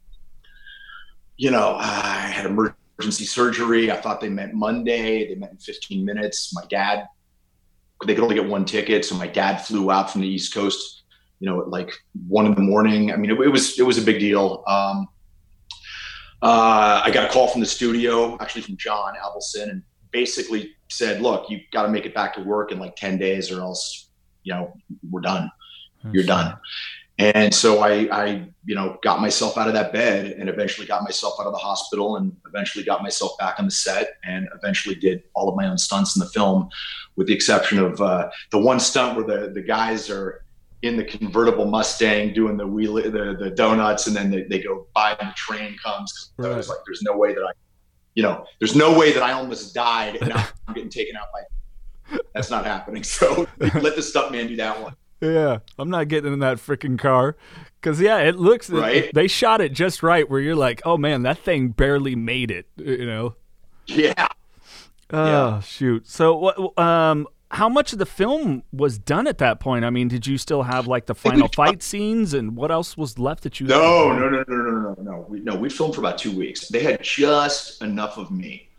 [1.38, 2.78] you know, I had emergency
[3.12, 3.92] surgery.
[3.92, 5.28] I thought they meant Monday.
[5.28, 6.54] They meant in 15 minutes.
[6.54, 7.08] My dad,
[8.06, 11.04] they could only get one ticket, so my dad flew out from the East Coast.
[11.40, 11.92] You know, at like
[12.28, 13.12] one in the morning.
[13.12, 14.64] I mean, it, it was it was a big deal.
[14.66, 15.08] Um,
[16.42, 21.22] uh, I got a call from the studio, actually from John Avildsen, and basically said,
[21.22, 24.10] "Look, you've got to make it back to work in like ten days, or else,
[24.44, 24.74] you know,
[25.10, 25.52] we're done.
[26.12, 26.58] You're done."
[27.20, 31.04] And so I, I, you know, got myself out of that bed, and eventually got
[31.04, 34.96] myself out of the hospital, and eventually got myself back on the set, and eventually
[34.96, 36.70] did all of my own stunts in the film,
[37.16, 40.44] with the exception of uh, the one stunt where the the guys are
[40.84, 44.86] in the convertible Mustang doing the wheel, the, the donuts, and then they, they go
[44.94, 46.34] by and the train comes.
[46.38, 46.52] Right.
[46.52, 47.52] I was like, there's no way that I,
[48.16, 51.28] you know, there's no way that I almost died and now I'm getting taken out
[51.34, 52.20] by.
[52.36, 53.04] That's not happening.
[53.14, 54.94] So let the stuntman do that one.
[55.24, 57.38] Yeah, I'm not getting in that freaking car.
[57.82, 59.10] Cause yeah, it looks right.
[59.14, 62.68] They shot it just right, where you're like, oh man, that thing barely made it.
[62.78, 63.36] You know.
[63.88, 64.28] Yeah.
[65.12, 65.60] Oh yeah.
[65.62, 66.08] shoot!
[66.08, 66.78] So what?
[66.80, 69.86] Um, how much of the film was done at that point?
[69.86, 73.20] I mean, did you still have like the final fight scenes, and what else was
[73.20, 73.68] left that you?
[73.68, 75.26] No, no, no, no, no, no, no.
[75.30, 76.68] We, no, we filmed for about two weeks.
[76.68, 78.70] They had just enough of me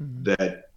[0.00, 0.24] mm-hmm.
[0.24, 0.67] that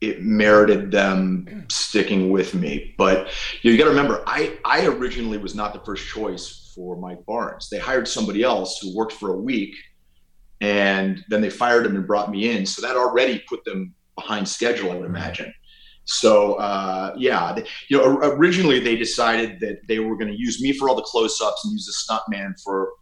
[0.00, 2.94] it merited them sticking with me.
[2.96, 3.30] But
[3.62, 7.68] you, got to remember, I I originally was not the first choice for Mike Barnes.
[7.70, 9.74] They hired somebody else who worked for a week,
[10.60, 12.64] and then they fired him and brought me in.
[12.64, 15.52] So that already put them behind schedule, I would imagine.
[16.04, 17.58] So uh, yeah,
[17.88, 21.02] you know, originally they decided that they were going to use me for all the
[21.02, 22.92] close-ups and use the stuntman for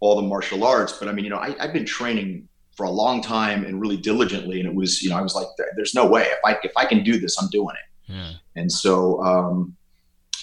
[0.00, 0.92] all the martial arts.
[0.92, 3.80] But I mean, you know, I, I, have been training for a long time and
[3.80, 6.58] really diligently, and it was, you know, I was like, there's no way if I
[6.62, 8.12] if I can do this, I'm doing it.
[8.12, 8.32] Yeah.
[8.56, 9.76] And so um,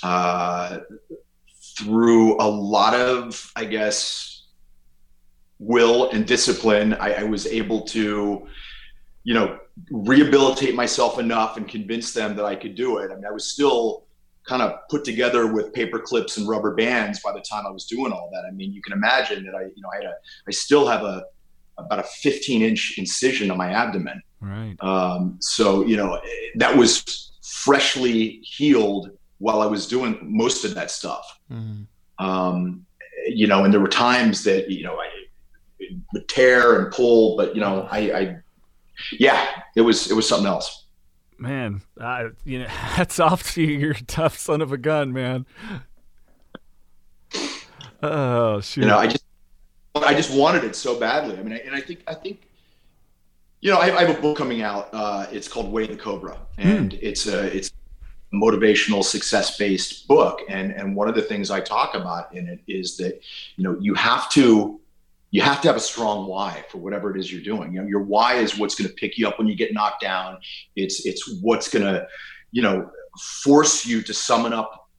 [0.04, 0.80] uh,
[1.78, 4.46] through a lot of, I guess,
[5.60, 8.48] will and discipline, I, I was able to,
[9.24, 9.60] you know
[9.92, 13.12] rehabilitate myself enough and convince them that I could do it.
[13.12, 14.06] I mean, I was still
[14.48, 17.86] kind of put together with paper clips and rubber bands by the time I was
[17.86, 18.46] doing all that.
[18.48, 20.13] I mean, you can imagine that I, you know, I had a,
[20.48, 21.24] I still have a,
[21.86, 24.22] about a 15 inch incision on my abdomen.
[24.42, 24.76] Right.
[24.80, 26.20] Um, so, you know,
[26.56, 31.39] that was freshly healed while I was doing most of that stuff.
[31.52, 31.86] Mm.
[32.20, 32.86] Um,
[33.28, 35.10] you know, and there were times that, you know, I
[36.13, 38.38] would tear and pull, but, you know, I, I
[39.18, 40.86] yeah, it was it was something else.
[41.38, 43.78] Man, I, you know, hats off to you.
[43.78, 45.46] You're a tough son of a gun, man.
[48.02, 48.82] Oh shoot!
[48.82, 49.26] You know, I just
[49.95, 51.38] I just wanted it so badly.
[51.38, 52.47] I mean, and I think I think
[53.62, 54.89] you know I, I have a book coming out.
[54.93, 56.99] Uh, it's called Way the Cobra, and mm.
[57.02, 57.71] it's a it's
[58.32, 60.41] a motivational success based book.
[60.47, 63.21] And and one of the things I talk about in it is that
[63.56, 64.80] you know you have to
[65.32, 67.73] you have to have a strong why for whatever it is you're doing.
[67.73, 70.02] You know, your why is what's going to pick you up when you get knocked
[70.02, 70.39] down.
[70.75, 72.08] It's it's what's going to,
[72.52, 72.89] you know,
[73.43, 74.89] force you to summon up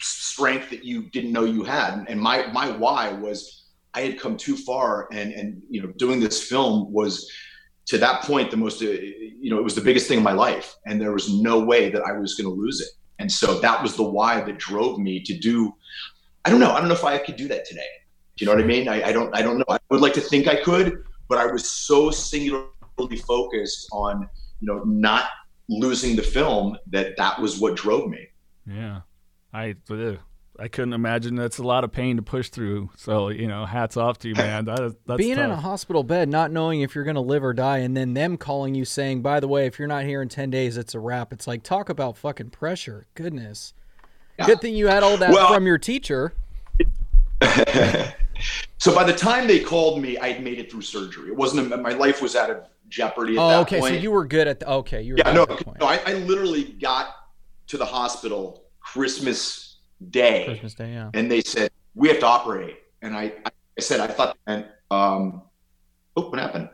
[0.00, 2.06] strength that you didn't know you had.
[2.08, 3.64] And my my why was
[3.96, 7.28] I had come too far, and and you know, doing this film was
[7.86, 10.32] to that point the most uh, you know it was the biggest thing in my
[10.32, 12.88] life, and there was no way that I was going to lose it.
[13.18, 15.72] And so that was the why that drove me to do.
[16.44, 16.72] I don't know.
[16.72, 17.88] I don't know if I could do that today.
[18.36, 18.86] Do you know what I mean?
[18.86, 19.34] I, I don't.
[19.34, 19.64] I don't know.
[19.70, 24.28] I would like to think I could, but I was so singularly focused on
[24.60, 25.30] you know not
[25.70, 28.28] losing the film that that was what drove me.
[28.66, 29.00] Yeah,
[29.54, 29.74] I
[30.58, 32.90] I couldn't imagine that's a lot of pain to push through.
[32.96, 34.64] So you know, hats off to you, man.
[34.66, 35.44] That is, that's being tough.
[35.44, 38.14] in a hospital bed, not knowing if you're going to live or die, and then
[38.14, 40.94] them calling you saying, "By the way, if you're not here in ten days, it's
[40.94, 43.06] a wrap." It's like talk about fucking pressure.
[43.14, 43.74] Goodness.
[44.38, 44.46] Yeah.
[44.46, 46.34] Good thing you had all that well, from your teacher.
[48.78, 51.28] so by the time they called me, I had made it through surgery.
[51.28, 53.36] It wasn't a, my life was out of jeopardy.
[53.36, 53.58] At oh, that point.
[53.58, 53.80] Oh, okay.
[53.80, 53.94] Point.
[53.94, 55.02] So you were good at the, okay.
[55.02, 55.46] You were yeah, no,
[55.80, 57.14] no I, I literally got
[57.68, 59.65] to the hospital Christmas
[60.10, 60.44] Day.
[60.46, 61.10] Christmas Day, yeah.
[61.14, 65.42] And they said we have to operate, and I, I said I thought meant um,
[66.16, 66.68] oh, what happened?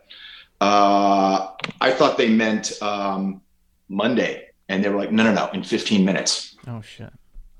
[0.60, 1.48] Uh,
[1.80, 3.42] I thought they meant um,
[3.88, 6.56] Monday, and they were like, no, no, no, in 15 minutes.
[6.66, 7.12] Oh shit.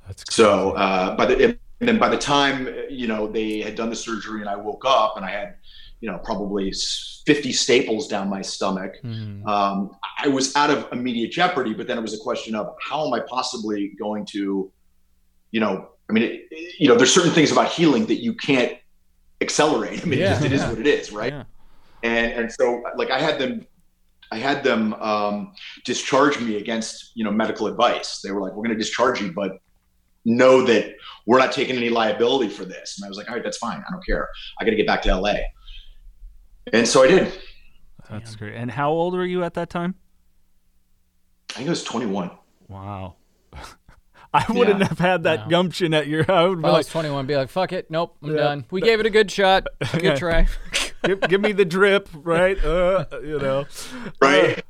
[0.06, 0.36] That's crazy.
[0.36, 0.72] so.
[0.72, 4.40] Uh, by the and then by the time you know they had done the surgery,
[4.40, 5.56] and I woke up, and I had
[6.02, 6.72] you know, probably
[7.26, 8.96] 50 staples down my stomach.
[9.04, 9.46] Mm-hmm.
[9.46, 13.06] Um, I was out of immediate jeopardy, but then it was a question of how
[13.06, 14.70] am I possibly going to,
[15.52, 18.76] you know, I mean, it, you know, there's certain things about healing that you can't
[19.40, 20.02] accelerate.
[20.02, 20.64] I mean, yeah, it, just, it yeah.
[20.64, 21.32] is what it is, right?
[21.32, 21.44] Yeah.
[22.02, 23.64] And and so like I had them,
[24.32, 28.20] I had them um, discharge me against you know medical advice.
[28.20, 29.58] They were like, we're going to discharge you, but
[30.24, 30.94] know that
[31.26, 32.98] we're not taking any liability for this.
[32.98, 33.82] And I was like, all right, that's fine.
[33.86, 34.28] I don't care.
[34.58, 35.34] I got to get back to LA.
[36.72, 37.32] And so I did.
[38.08, 38.38] That's Damn.
[38.38, 38.54] great.
[38.54, 39.94] And how old were you at that time?
[41.50, 42.30] I think I was 21.
[42.68, 43.16] Wow.
[44.34, 44.88] I wouldn't yeah.
[44.88, 45.48] have had that no.
[45.48, 46.56] gumption at your house.
[46.58, 47.90] If I was like, 21, be like, fuck it.
[47.90, 48.36] Nope, I'm yeah.
[48.36, 48.64] done.
[48.70, 49.66] We gave it a good shot.
[49.92, 50.48] Good try.
[51.04, 52.62] give, give, me the drip, right?
[52.64, 53.66] Uh, you know.
[54.22, 54.58] Right.
[54.58, 54.62] Uh,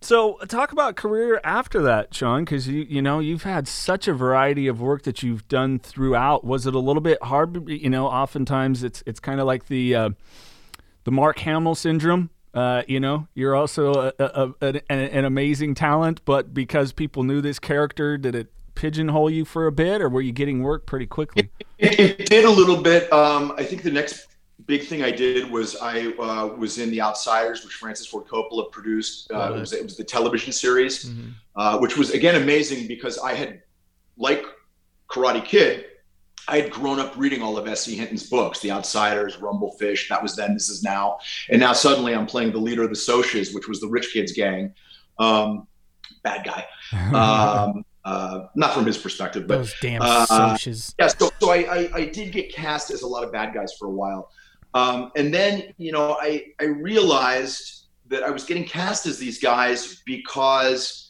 [0.00, 4.14] so talk about career after that, Sean, because you you know you've had such a
[4.14, 6.44] variety of work that you've done throughout.
[6.44, 7.68] Was it a little bit hard?
[7.68, 10.10] You know, oftentimes it's it's kind of like the uh,
[11.04, 12.30] the Mark Hamill syndrome.
[12.54, 17.22] Uh, you know, you're also a, a, a, an, an, amazing talent, but because people
[17.22, 20.86] knew this character, did it pigeonhole you for a bit, or were you getting work
[20.86, 21.50] pretty quickly?
[21.78, 23.12] It, it, it did a little bit.
[23.12, 24.26] Um, I think the next
[24.66, 28.70] big thing I did was I uh, was in The Outsiders, which Francis Ford Coppola
[28.70, 29.30] produced.
[29.32, 31.30] Uh, it, was, it was the television series, mm-hmm.
[31.56, 33.62] uh, which was again amazing because I had,
[34.16, 34.44] like
[35.08, 35.86] Karate Kid,
[36.48, 37.94] I had grown up reading all of S.E.
[37.94, 40.08] Hinton's books, The Outsiders, Rumblefish.
[40.08, 41.18] That was then, this is now.
[41.50, 44.32] And now suddenly I'm playing the leader of the Socs, which was the rich kids
[44.32, 44.72] gang.
[45.18, 45.68] Um,
[46.22, 46.64] bad guy.
[47.14, 50.94] Um, uh, not from his perspective, but those damn uh, Socs.
[50.98, 53.74] Yeah, so, so I, I, I, did get cast as a lot of bad guys
[53.78, 54.30] for a while.
[54.72, 59.38] Um, and then, you know, I, I realized that I was getting cast as these
[59.38, 61.07] guys because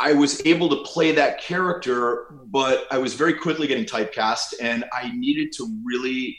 [0.00, 4.84] I was able to play that character, but I was very quickly getting typecast, and
[4.92, 6.36] I needed to really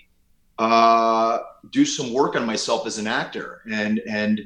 [0.57, 1.39] uh,
[1.71, 4.41] do some work on myself as an actor, and and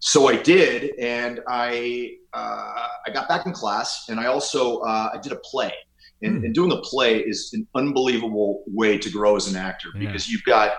[0.00, 5.10] so I did, and I uh, I got back in class, and I also uh,
[5.14, 5.72] I did a play,
[6.22, 6.46] and, mm.
[6.46, 10.06] and, doing a play is an unbelievable way to grow as an actor yeah.
[10.06, 10.78] because you've got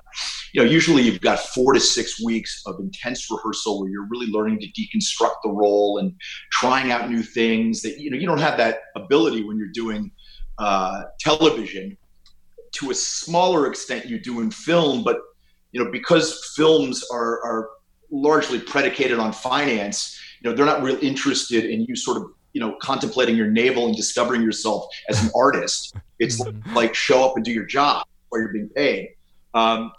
[0.53, 4.27] you know usually you've got four to six weeks of intense rehearsal where you're really
[4.27, 6.13] learning to deconstruct the role and
[6.51, 10.11] trying out new things that you know you don't have that ability when you're doing
[10.57, 11.97] uh, television.
[12.75, 15.17] To a smaller extent you do in film but
[15.71, 17.69] you know because films are are
[18.09, 22.61] largely predicated on finance you know they're not real interested in you sort of you
[22.61, 25.95] know contemplating your navel and discovering yourself as an artist.
[26.19, 26.75] It's mm-hmm.
[26.75, 29.15] like show up and do your job where you're being paid.
[29.53, 29.91] Um,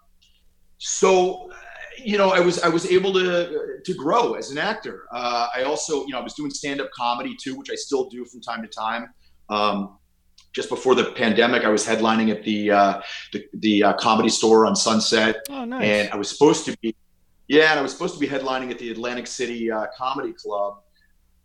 [0.84, 1.50] so
[1.98, 5.62] you know i was i was able to to grow as an actor uh, i
[5.62, 8.62] also you know i was doing stand-up comedy too which i still do from time
[8.62, 9.08] to time
[9.48, 9.98] um,
[10.52, 13.00] just before the pandemic i was headlining at the uh,
[13.32, 15.84] the, the uh, comedy store on sunset oh, nice.
[15.84, 16.94] and i was supposed to be
[17.48, 20.78] yeah and i was supposed to be headlining at the atlantic city uh, comedy club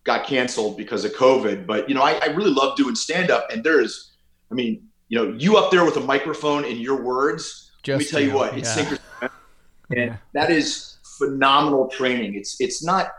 [0.08, 1.68] got canceled because of COVID.
[1.68, 4.14] But you know, I, I really love doing stand up, and there's,
[4.50, 7.67] I mean, you know, you up there with a microphone and your words.
[7.88, 8.98] Just let me tell you, what, it's yeah.
[9.22, 10.18] and yeah.
[10.34, 12.36] that is phenomenal training.
[12.36, 13.12] It's it's not.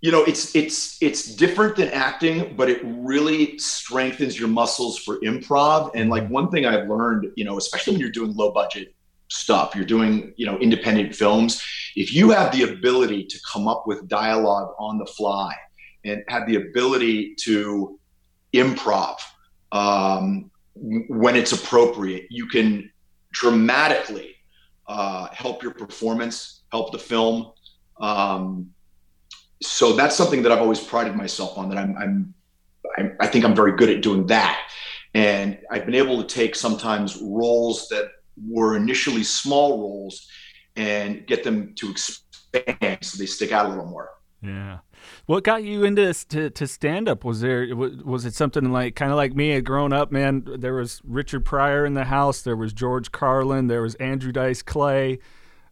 [0.00, 5.18] You know, it's it's it's different than acting, but it really strengthens your muscles for
[5.20, 5.90] improv.
[5.96, 8.94] And like one thing I've learned, you know, especially when you're doing low budget
[9.26, 11.62] stuff, you're doing, you know, independent films,
[11.96, 15.52] if you have the ability to come up with dialogue on the fly
[16.04, 17.98] and have the ability to
[18.54, 19.16] improv,
[19.72, 22.26] um, when it's appropriate.
[22.30, 22.90] You can
[23.32, 24.36] dramatically
[24.86, 27.52] uh, help your performance, help the film.
[28.00, 28.70] Um,
[29.62, 31.68] so that's something that I've always prided myself on.
[31.68, 32.34] That I'm, I'm,
[32.98, 34.68] I'm, I think I'm very good at doing that,
[35.14, 38.10] and I've been able to take sometimes roles that
[38.48, 40.28] were initially small roles
[40.76, 44.10] and get them to expand so they stick out a little more.
[44.42, 44.78] Yeah.
[45.26, 47.24] What got you into to, to stand up?
[47.24, 50.44] Was there was it something like kind of like me had grown up, man?
[50.46, 54.62] There was Richard Pryor in the house, there was George Carlin, there was Andrew Dice
[54.62, 55.18] Clay.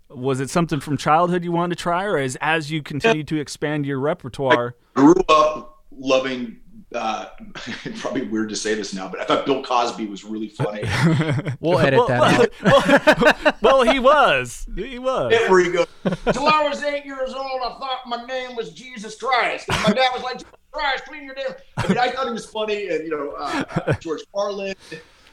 [0.09, 3.39] Was it something from childhood you wanted to try, or as as you continue to
[3.39, 4.74] expand your repertoire?
[4.97, 6.61] I grew up loving
[6.95, 7.26] uh,
[7.99, 10.82] probably weird to say this now, but I thought Bill Cosby was really funny.
[11.61, 14.66] we'll edit well, that well, well, he was.
[14.74, 15.30] He was.
[15.30, 15.86] There we go.
[16.32, 19.68] Till I was eight years old, I thought my name was Jesus Christ.
[19.70, 21.47] And my dad was like, Jesus Christ, clean your name.
[21.76, 22.88] I mean, I thought he was funny.
[22.88, 24.74] And, you know, uh, uh, George Carlin,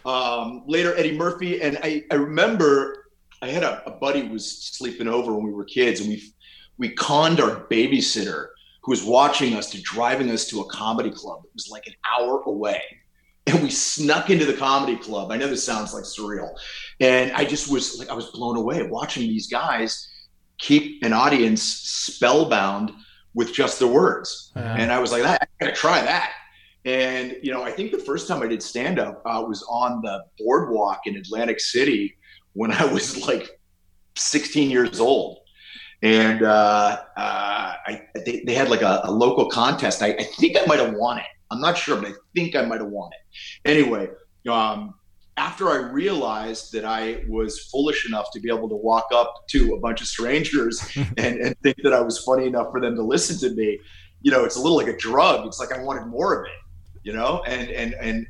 [0.06, 1.62] um, later Eddie Murphy.
[1.62, 3.08] And I, I remember
[3.42, 6.34] I had a, a buddy who was sleeping over when we were kids, and we
[6.78, 8.50] we conned our babysitter
[8.88, 11.42] who was watching us to driving us to a comedy club.
[11.44, 12.82] It was like an hour away.
[13.46, 15.32] And we snuck into the comedy club.
[15.32, 16.50] I know this sounds like surreal.
[17.02, 20.10] And I just was like, I was blown away watching these guys
[20.58, 22.92] keep an audience spellbound
[23.34, 24.52] with just the words.
[24.78, 26.32] And I was like, I gotta try that.
[26.86, 30.02] And, you know, I think the first time I did stand up uh, was on
[30.02, 32.18] the boardwalk in Atlantic City
[32.54, 33.60] when I was like
[34.16, 35.40] 16 years old
[36.04, 40.04] and uh, uh, I, they, they, had like a, a local contest.
[40.04, 41.26] I, I, think I might have won it.
[41.50, 43.70] I'm not sure, but I think I might have won it.
[43.70, 44.10] Anyway,
[44.48, 44.94] um,
[45.38, 49.74] after I realized that I was foolish enough to be able to walk up to
[49.74, 50.84] a bunch of strangers
[51.18, 53.80] and, and think that I was funny enough for them to listen to me,
[54.22, 55.48] you know, it's a little like a drug.
[55.48, 58.28] It's like I wanted more of it, you know, and and and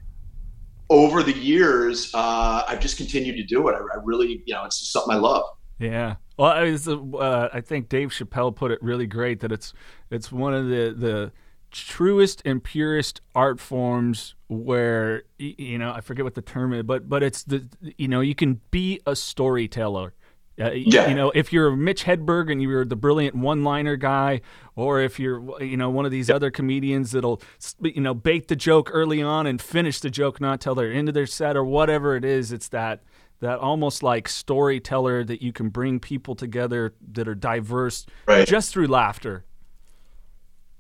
[0.90, 3.74] over the years, uh, I've just continued to do it.
[3.74, 5.44] I, I really, you know, it's just something I love.
[5.80, 6.16] Yeah.
[6.38, 9.74] Well, I, was, uh, I think Dave Chappelle put it really great that it's
[10.10, 11.32] it's one of the the
[11.72, 17.10] truest and purest art forms where you know I forget what the term is, but
[17.10, 17.68] but it's the
[17.98, 20.14] you know you can be a storyteller.
[20.60, 21.08] Uh, yeah.
[21.08, 24.42] You know, if you're Mitch Hedberg and you're the brilliant one-liner guy,
[24.76, 27.44] or if you're, you know, one of these other comedians that'll,
[27.80, 31.12] you know, bait the joke early on and finish the joke not till they're into
[31.12, 33.04] their set or whatever it is, it's that
[33.40, 38.48] that almost like storyteller that you can bring people together that are diverse right.
[38.48, 39.46] just through laughter.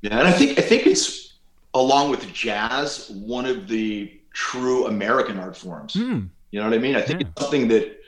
[0.01, 1.35] Yeah, and I think I think it's
[1.73, 5.93] along with jazz one of the true American art forms.
[5.93, 6.29] Mm.
[6.51, 6.95] You know what I mean?
[6.95, 7.27] I think yeah.
[7.27, 7.99] it's something that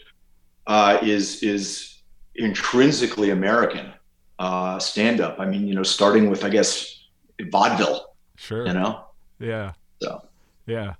[0.67, 1.99] uh, is is
[2.35, 3.91] intrinsically American
[4.37, 5.39] uh, stand up.
[5.39, 7.07] I mean, you know, starting with I guess
[7.51, 8.13] vaudeville.
[8.35, 8.65] Sure.
[8.65, 9.05] You know.
[9.39, 9.73] Yeah.
[10.01, 10.23] So.
[10.65, 10.93] Yeah.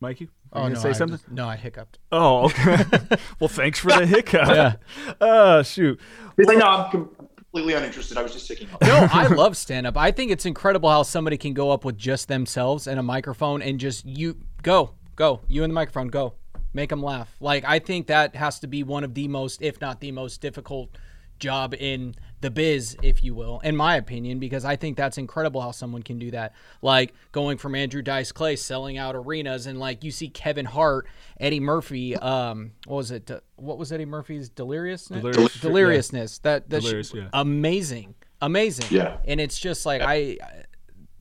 [0.00, 0.28] Mikey?
[0.56, 1.18] Oh, no, say I something?
[1.18, 1.98] Just, no, I hiccuped.
[2.12, 2.84] Oh, okay.
[3.40, 4.48] well, thanks for the hiccup.
[4.48, 4.74] yeah.
[5.20, 6.00] Uh, shoot.
[6.36, 8.18] He's like, no, I'm completely uninterested.
[8.18, 8.68] I was just taking.
[8.82, 9.96] No, I love stand up.
[9.96, 13.62] I think it's incredible how somebody can go up with just themselves and a microphone
[13.62, 16.34] and just you go, go, you and the microphone, go,
[16.74, 17.34] make them laugh.
[17.40, 20.40] Like I think that has to be one of the most, if not the most
[20.40, 20.96] difficult
[21.38, 25.60] job in the biz, if you will, in my opinion, because I think that's incredible
[25.60, 26.54] how someone can do that.
[26.82, 31.06] Like going from Andrew Dice Clay selling out arenas, and like you see Kevin Hart,
[31.40, 32.14] Eddie Murphy.
[32.16, 33.30] Um, what was it?
[33.56, 35.22] What was Eddie Murphy's deliriousness?
[35.22, 36.40] Delirious, Deliriousness.
[36.40, 36.50] Yeah.
[36.50, 37.28] That that's Delirious, yeah.
[37.32, 38.86] amazing, amazing.
[38.90, 39.16] Yeah.
[39.24, 40.36] And it's just like I,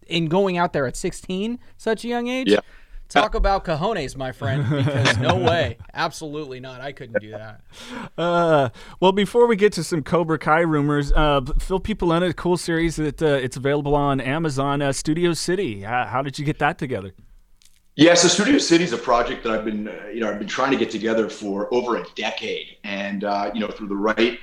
[0.07, 2.49] in going out there at 16, such a young age.
[2.49, 2.59] Yeah
[3.09, 5.77] Talk about cojones, my friend, because no way.
[5.93, 6.81] Absolutely not.
[6.81, 7.61] I couldn't do that.
[8.17, 12.33] Uh, well, before we get to some Cobra Kai rumors, uh, fill people in a
[12.33, 15.81] cool series that uh, it's available on Amazon, uh, Studio City.
[15.81, 17.13] How, how, did you get that together?
[17.95, 20.47] Yeah, so Studio City is a project that I've been, uh, you know, I've been
[20.47, 24.37] trying to get together for over a decade, and uh, you know, through the right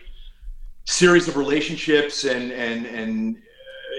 [0.85, 3.37] series of relationships and and and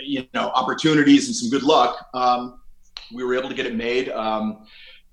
[0.02, 2.08] you know opportunities and some good luck.
[2.14, 2.60] Um,
[3.12, 4.10] we were able to get it made.
[4.10, 4.66] Um,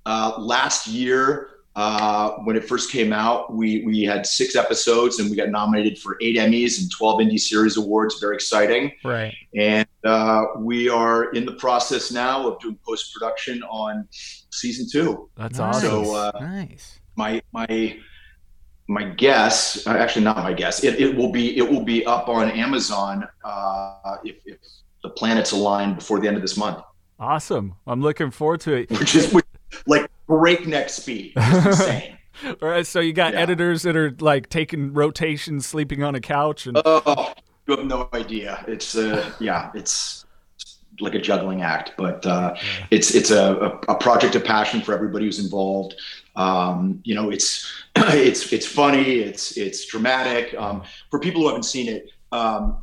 [0.06, 5.30] uh, last year, uh, when it first came out, we we had six episodes and
[5.30, 8.18] we got nominated for eight Emmys and twelve Indie Series Awards.
[8.20, 8.92] Very exciting.
[9.04, 9.34] Right.
[9.56, 14.08] And uh, we are in the process now of doing post production on
[14.50, 15.30] season two.
[15.36, 15.76] That's nice.
[15.76, 16.04] awesome.
[16.04, 16.98] So uh, nice.
[17.14, 17.96] My my
[18.88, 22.28] my guess, uh, actually not my guess, it, it will be it will be up
[22.28, 24.58] on Amazon uh, if, if
[25.04, 26.82] the planets align before the end of this month.
[27.20, 27.74] Awesome.
[27.86, 28.90] I'm looking forward to it.
[28.90, 29.36] Which is
[29.86, 31.34] like breakneck speed.
[31.36, 32.16] insane.
[32.62, 33.40] All right, so you got yeah.
[33.40, 37.34] editors that are like taking rotations, sleeping on a couch, and oh,
[37.66, 38.64] you have no idea.
[38.66, 40.24] It's uh, yeah, it's
[41.00, 42.54] like a juggling act, but uh,
[42.90, 45.96] it's it's a, a, project of passion for everybody who's involved.
[46.36, 50.54] Um, you know, it's it's it's funny, it's it's dramatic.
[50.54, 52.78] Um, for people who haven't seen it, um,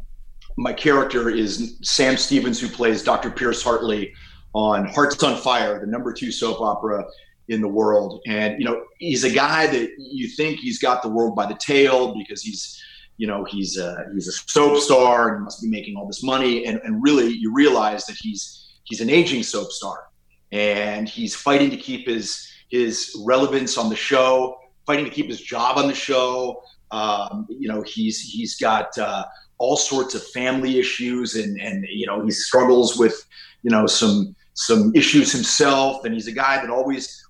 [0.56, 3.32] my character is Sam Stevens, who plays Dr.
[3.32, 4.14] Pierce Hartley
[4.54, 7.06] on Hearts on Fire, the number two soap opera
[7.50, 8.22] in the world.
[8.28, 11.56] And you know, he's a guy that you think he's got the world by the
[11.56, 12.82] tail because he's
[13.18, 16.66] you know he's a, he's a soap star and must be making all this money
[16.66, 20.06] and, and really you realize that he's he's an aging soap star
[20.52, 25.42] and he's fighting to keep his his relevance on the show fighting to keep his
[25.42, 29.26] job on the show um, you know he's he's got uh,
[29.58, 33.26] all sorts of family issues and and you know he struggles with
[33.64, 37.24] you know some some issues himself and he's a guy that always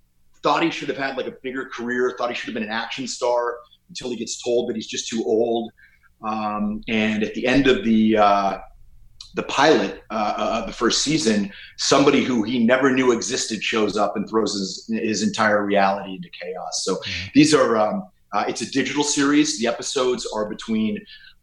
[0.43, 2.69] thought he should have had like a bigger career thought he should have been an
[2.69, 3.57] action star
[3.89, 5.69] until he gets told that he's just too old.
[6.23, 8.59] Um, and at the end of the uh,
[9.35, 14.15] the pilot uh, of the first season, somebody who he never knew existed shows up
[14.15, 16.85] and throws his, his entire reality into chaos.
[16.85, 17.27] So mm-hmm.
[17.35, 19.59] these are um, uh, it's a digital series.
[19.59, 20.97] The episodes are between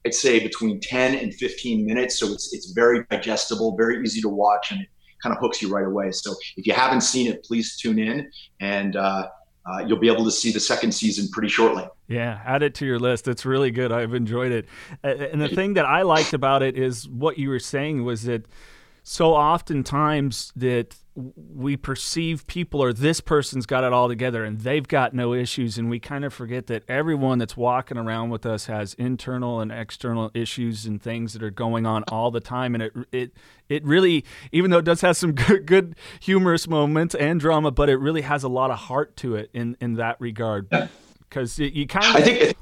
[0.07, 4.31] I'd say between 10 and 15 minutes, so it's it's very digestible, very easy to
[4.31, 4.89] watch, and it
[5.25, 6.13] kind of hooks you right away.
[6.13, 9.29] So if you haven't seen it, please tune in and uh,
[9.67, 11.85] uh, you'll be able to see the second season pretty shortly.
[12.07, 13.27] Yeah, add it to your list.
[13.27, 13.91] It's really good.
[13.91, 14.69] I've enjoyed it.
[15.03, 18.47] And the thing that I liked about it is what you were saying was that
[19.07, 24.89] so oftentimes that we perceive people or this person's got it all together and they've
[24.89, 28.65] got no issues and we kind of forget that everyone that's walking around with us
[28.65, 32.83] has internal and external issues and things that are going on all the time and
[32.83, 33.33] it it
[33.69, 37.91] it really even though it does have some good, good humorous moments and drama but
[37.91, 40.69] it really has a lot of heart to it in in that regard
[41.29, 42.57] because you, you kind of I think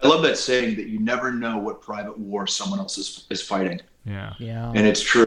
[0.00, 3.40] I love that saying that you never know what private war someone else is, is
[3.40, 3.80] fighting.
[4.04, 4.34] Yeah.
[4.38, 4.72] Yeah.
[4.74, 5.26] And it's true.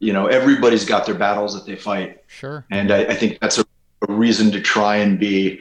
[0.00, 2.22] You know everybody's got their battles that they fight.
[2.28, 2.64] Sure.
[2.70, 3.64] And i, I think that's a,
[4.08, 5.58] a, reason to try and be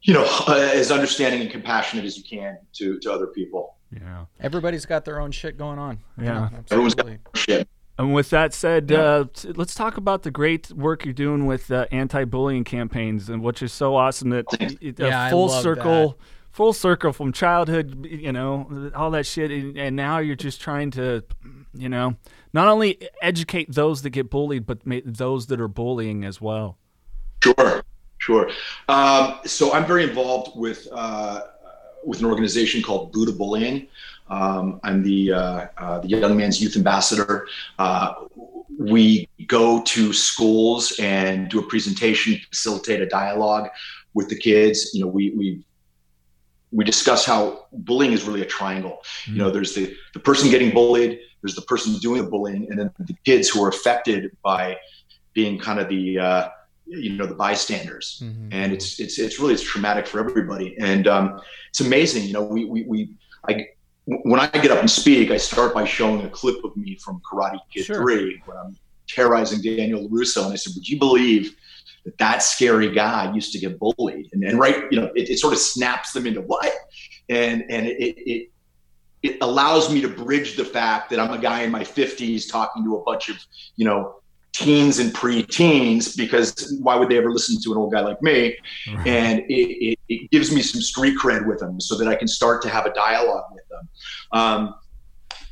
[0.00, 3.76] you know uh, as understanding and compassionate as you can to to other people.
[3.94, 4.24] Yeah.
[4.40, 5.98] Everybody's got their own shit going on.
[6.18, 7.68] Yeah, yeah everyone's got shit.
[7.98, 9.00] And with that said, yeah.
[9.00, 9.24] uh,
[9.54, 13.70] let's talk about the great work you're doing with uh, anti-bullying campaigns, and which is
[13.70, 14.46] so awesome that
[14.80, 16.16] it, yeah, full circle, that.
[16.52, 20.90] Full circle from childhood, you know, all that shit, and, and now you're just trying
[20.92, 21.24] to,
[21.72, 22.16] you know,
[22.52, 26.76] not only educate those that get bullied, but those that are bullying as well.
[27.42, 27.82] Sure,
[28.18, 28.50] sure.
[28.88, 31.40] Um, so I'm very involved with uh,
[32.04, 33.88] with an organization called Boo2Bullying.
[34.28, 37.48] Um, I'm the uh, uh, the Young Man's Youth Ambassador.
[37.78, 38.14] Uh,
[38.78, 43.68] we go to schools and do a presentation, facilitate a dialogue
[44.14, 44.94] with the kids.
[44.94, 45.64] You know, we we
[46.72, 48.98] we discuss how bullying is really a triangle.
[49.02, 49.32] Mm-hmm.
[49.32, 52.78] You know, there's the the person getting bullied, there's the person doing the bullying, and
[52.78, 54.78] then the kids who are affected by
[55.34, 56.48] being kind of the uh,
[56.86, 58.22] you know the bystanders.
[58.24, 58.48] Mm-hmm.
[58.52, 60.76] And it's it's it's really it's traumatic for everybody.
[60.80, 62.24] And um, it's amazing.
[62.24, 63.10] You know, we we we
[63.46, 63.68] I
[64.06, 67.20] when I get up and speak, I start by showing a clip of me from
[67.20, 67.96] Karate Kid sure.
[68.02, 71.54] Three when I'm terrorizing Daniel LaRusso, and I said, "Would you believe?"
[72.04, 75.38] That that scary guy used to get bullied and, and right you know it, it
[75.38, 76.72] sort of snaps them into what
[77.28, 78.48] and and it, it
[79.22, 82.84] it allows me to bridge the fact that I'm a guy in my 50s talking
[82.84, 83.36] to a bunch of,
[83.76, 84.16] you know,
[84.52, 88.56] teens and pre-teens because why would they ever listen to an old guy like me?
[88.88, 89.06] Right.
[89.06, 92.28] And it, it, it, gives me some street cred with them so that I can
[92.28, 93.88] start to have a dialogue with them.
[94.32, 94.74] Um,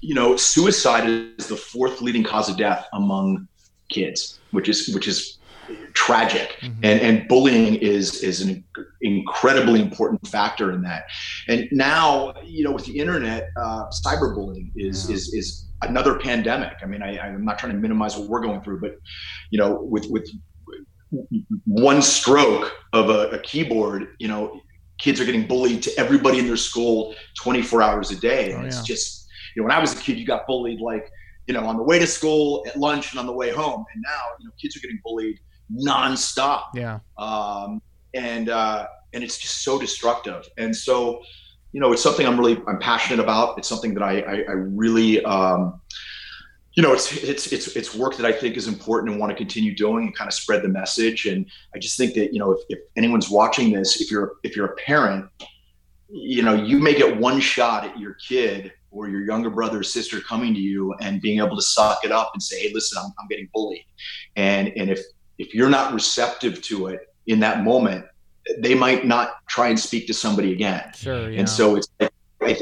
[0.02, 3.48] you know, suicide is the fourth leading cause of death among
[3.88, 5.38] kids, which is which is
[5.94, 6.72] tragic mm-hmm.
[6.82, 8.64] and and bullying is is an
[9.02, 11.04] incredibly important factor in that
[11.48, 15.16] and now you know with the internet uh, cyberbullying is yeah.
[15.16, 18.60] is is another pandemic i mean I, i'm not trying to minimize what we're going
[18.62, 18.96] through but
[19.50, 20.28] you know with with
[21.64, 24.60] one stroke of a, a keyboard you know
[24.98, 28.66] kids are getting bullied to everybody in their school 24 hours a day and oh,
[28.66, 28.94] it's yeah.
[28.94, 31.10] just you know when i was a kid you got bullied like
[31.46, 34.02] you know on the way to school at lunch and on the way home and
[34.06, 35.40] now you know kids are getting bullied
[35.74, 36.64] nonstop.
[36.74, 37.00] Yeah.
[37.18, 37.82] Um,
[38.14, 40.48] and uh, and it's just so destructive.
[40.58, 41.22] And so,
[41.72, 43.58] you know, it's something I'm really I'm passionate about.
[43.58, 45.80] It's something that I I, I really um,
[46.74, 49.36] you know, it's it's it's it's work that I think is important and want to
[49.36, 51.26] continue doing and kind of spread the message.
[51.26, 54.54] And I just think that you know, if, if anyone's watching this, if you're if
[54.54, 55.26] you're a parent,
[56.08, 59.82] you know, you may get one shot at your kid or your younger brother or
[59.82, 62.98] sister coming to you and being able to suck it up and say, "Hey, listen,
[63.02, 63.84] I'm, I'm getting bullied,"
[64.36, 65.00] and and if
[65.40, 68.04] if you're not receptive to it in that moment,
[68.58, 70.84] they might not try and speak to somebody again.
[70.94, 71.30] Sure.
[71.30, 71.40] Yeah.
[71.40, 72.08] And so it's, I,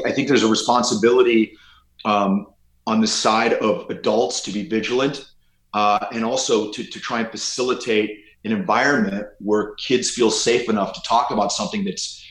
[0.05, 1.57] I think there's a responsibility
[2.05, 2.47] um,
[2.87, 5.29] on the side of adults to be vigilant
[5.73, 10.93] uh, and also to, to try and facilitate an environment where kids feel safe enough
[10.93, 12.25] to talk about something that's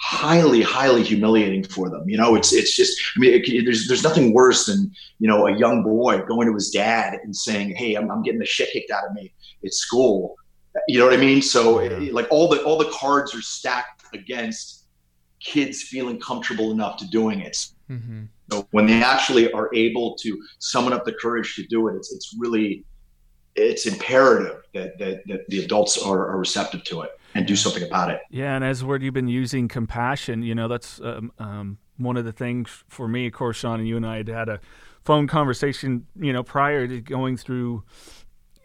[0.00, 4.02] highly highly humiliating for them you know it's it's just i mean it, there's there's
[4.02, 4.90] nothing worse than
[5.20, 8.40] you know a young boy going to his dad and saying hey i'm, I'm getting
[8.40, 9.32] the shit kicked out of me
[9.64, 10.36] at school
[10.88, 12.12] you know what i mean so yeah.
[12.12, 14.86] like all the all the cards are stacked against
[15.40, 17.56] kids feeling comfortable enough to doing it
[17.90, 18.24] mm-hmm.
[18.50, 22.12] so when they actually are able to summon up the courage to do it it's
[22.12, 22.84] it's really
[23.54, 27.82] it's imperative that that, that the adults are, are receptive to it and do something
[27.82, 28.20] about it.
[28.30, 32.24] Yeah, and as word you've been using compassion, you know, that's um, um, one of
[32.24, 33.26] the things for me.
[33.26, 34.60] Of course, Sean and you and I had had a
[35.04, 37.84] phone conversation, you know, prior to going through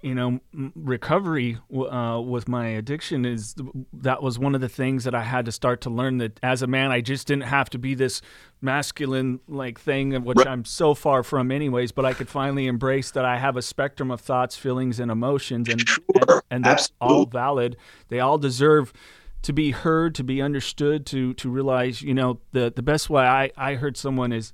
[0.07, 0.39] you know
[0.75, 3.55] recovery uh, with my addiction is
[3.93, 6.61] that was one of the things that I had to start to learn that as
[6.61, 8.21] a man I just didn't have to be this
[8.61, 10.47] masculine like thing which right.
[10.47, 14.09] I'm so far from anyways but I could finally embrace that I have a spectrum
[14.09, 16.01] of thoughts feelings and emotions and sure.
[16.15, 17.17] and, and, that's Absolutely.
[17.17, 17.77] all valid
[18.07, 18.93] they all deserve
[19.43, 23.23] to be heard to be understood to to realize you know the the best way
[23.23, 24.53] I I heard someone is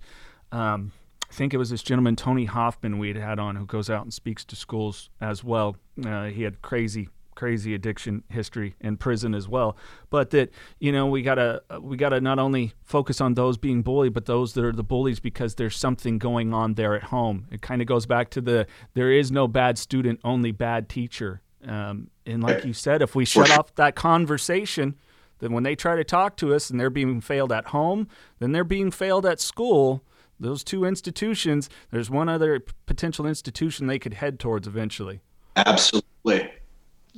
[0.51, 0.91] um,
[1.33, 4.13] think it was this gentleman Tony Hoffman we had had on who goes out and
[4.13, 5.75] speaks to schools as well.
[6.03, 9.75] Uh, he had crazy crazy addiction history in prison as well.
[10.09, 13.57] But that you know we got to we got to not only focus on those
[13.57, 17.03] being bullied but those that are the bullies because there's something going on there at
[17.03, 17.47] home.
[17.51, 21.41] It kind of goes back to the there is no bad student only bad teacher.
[21.65, 24.95] Um, and like you said if we shut off that conversation
[25.39, 28.09] then when they try to talk to us and they're being failed at home
[28.39, 30.03] then they're being failed at school
[30.39, 35.21] those two institutions, there's one other potential institution they could head towards eventually.
[35.55, 36.51] Absolutely.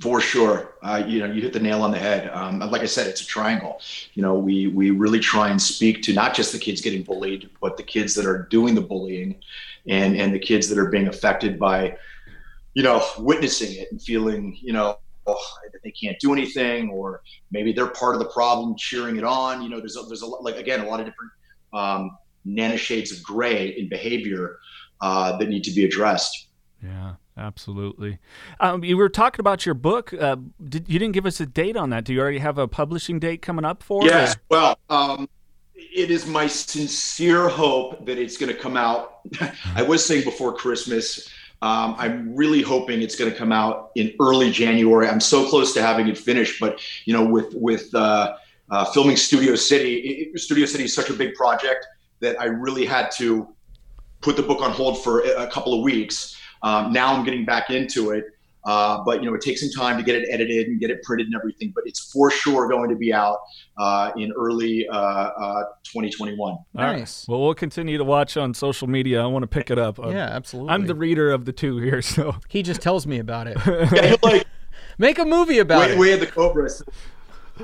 [0.01, 2.29] For sure, uh, you know, you hit the nail on the head.
[2.33, 3.79] Um, like I said, it's a triangle.
[4.13, 7.49] You know, we we really try and speak to not just the kids getting bullied,
[7.61, 9.39] but the kids that are doing the bullying,
[9.87, 11.95] and and the kids that are being affected by,
[12.73, 15.47] you know, witnessing it and feeling, you know, oh,
[15.81, 19.61] they can't do anything, or maybe they're part of the problem, cheering it on.
[19.61, 21.31] You know, there's a, there's a like again a lot of different
[21.71, 22.17] um,
[22.47, 24.59] nanoshades of gray in behavior
[25.01, 26.47] uh, that need to be addressed.
[26.83, 28.19] Yeah, absolutely.
[28.59, 30.13] Um, you were talking about your book.
[30.13, 30.37] Uh,
[30.67, 32.05] did, you didn't give us a date on that.
[32.05, 34.09] Do you already have a publishing date coming up for it?
[34.09, 34.35] Yes.
[34.49, 35.27] Well, um,
[35.75, 39.19] it is my sincere hope that it's going to come out.
[39.75, 41.29] I was saying before Christmas.
[41.61, 45.07] Um, I'm really hoping it's going to come out in early January.
[45.07, 48.35] I'm so close to having it finished, but you know, with with uh,
[48.69, 51.87] uh, filming Studio City, it, Studio City is such a big project
[52.19, 53.47] that I really had to
[54.21, 56.37] put the book on hold for a couple of weeks.
[56.63, 58.25] Um, now I'm getting back into it.
[58.65, 61.03] Uh, but you know, it takes some time to get it edited and get it
[61.03, 61.71] printed and everything.
[61.73, 63.37] But it's for sure going to be out
[63.77, 66.57] uh, in early uh, uh 2021.
[66.73, 67.27] Nice.
[67.27, 69.21] Well, we'll continue to watch on social media.
[69.21, 69.99] I want to pick it up.
[69.99, 70.73] yeah, absolutely.
[70.73, 73.57] I'm the reader of the two here, so he just tells me about it.
[73.93, 74.47] yeah, like
[74.97, 75.99] make a movie about we, it.
[75.99, 76.67] We had the Cobra.
[76.67, 76.85] So,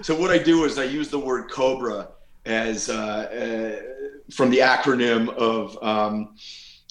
[0.04, 2.10] so, what I do is I use the word Cobra
[2.46, 6.36] as uh, uh, from the acronym of um,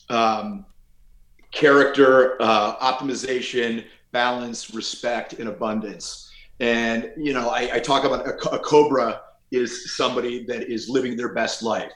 [0.09, 0.67] um,
[1.51, 6.31] character, uh, optimization, balance, respect, and abundance.
[6.61, 11.17] And you know, I, I talk about a, a, cobra is somebody that is living
[11.17, 11.93] their best life.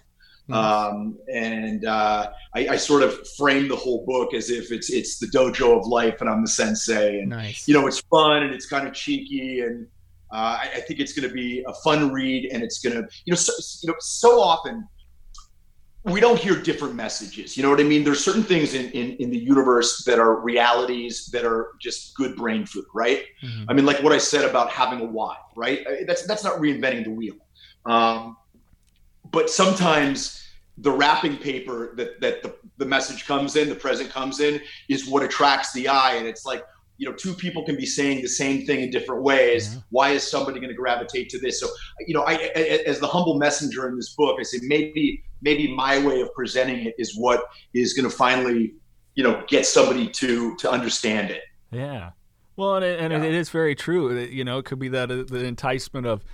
[0.49, 0.55] Mm-hmm.
[0.55, 5.19] Um, and uh, I, I, sort of frame the whole book as if it's it's
[5.19, 7.21] the dojo of life, and I'm the sensei.
[7.21, 7.67] And nice.
[7.67, 9.87] you know, it's fun and it's kind of cheeky, and
[10.35, 13.09] uh, I, I, think it's going to be a fun read, and it's going to
[13.24, 14.89] you know so, you know so often
[16.05, 17.57] we don't hear different messages.
[17.57, 18.05] You know what I mean?
[18.05, 22.37] There's certain things in, in, in the universe that are realities that are just good
[22.37, 23.22] brain food, right?
[23.43, 23.70] Mm-hmm.
[23.70, 25.87] I mean, like what I said about having a why, right?
[26.07, 27.37] That's that's not reinventing the wheel.
[27.87, 28.37] Um,
[29.30, 30.47] but sometimes
[30.78, 34.61] the wrapping paper that that the, the message comes in, the present comes in,
[34.91, 36.64] is what attracts the eye, and it's like,
[36.97, 39.79] you know two people can be saying the same thing in different ways.
[39.91, 41.61] Why is somebody going to gravitate to this?
[41.61, 41.69] So
[42.07, 45.75] you know I, I, as the humble messenger in this book i say maybe maybe
[45.75, 48.75] my way of presenting it is what is going to finally
[49.15, 51.43] you know get somebody to to understand it.
[51.71, 52.11] Yeah.
[52.57, 53.25] Well and, it, and yeah.
[53.25, 56.25] it is very true you know it could be that uh, the enticement of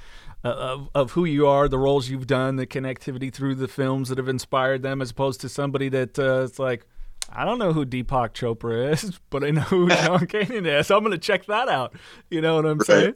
[0.42, 4.08] uh, of, of who you are, the roles you've done, the connectivity through the films
[4.08, 6.86] that have inspired them, as opposed to somebody that uh, it's like,
[7.32, 10.86] I don't know who Deepak Chopra is, but I know who Sean Kanan is.
[10.86, 11.94] So I'm going to check that out.
[12.30, 12.86] You know what I'm right.
[12.86, 13.14] saying?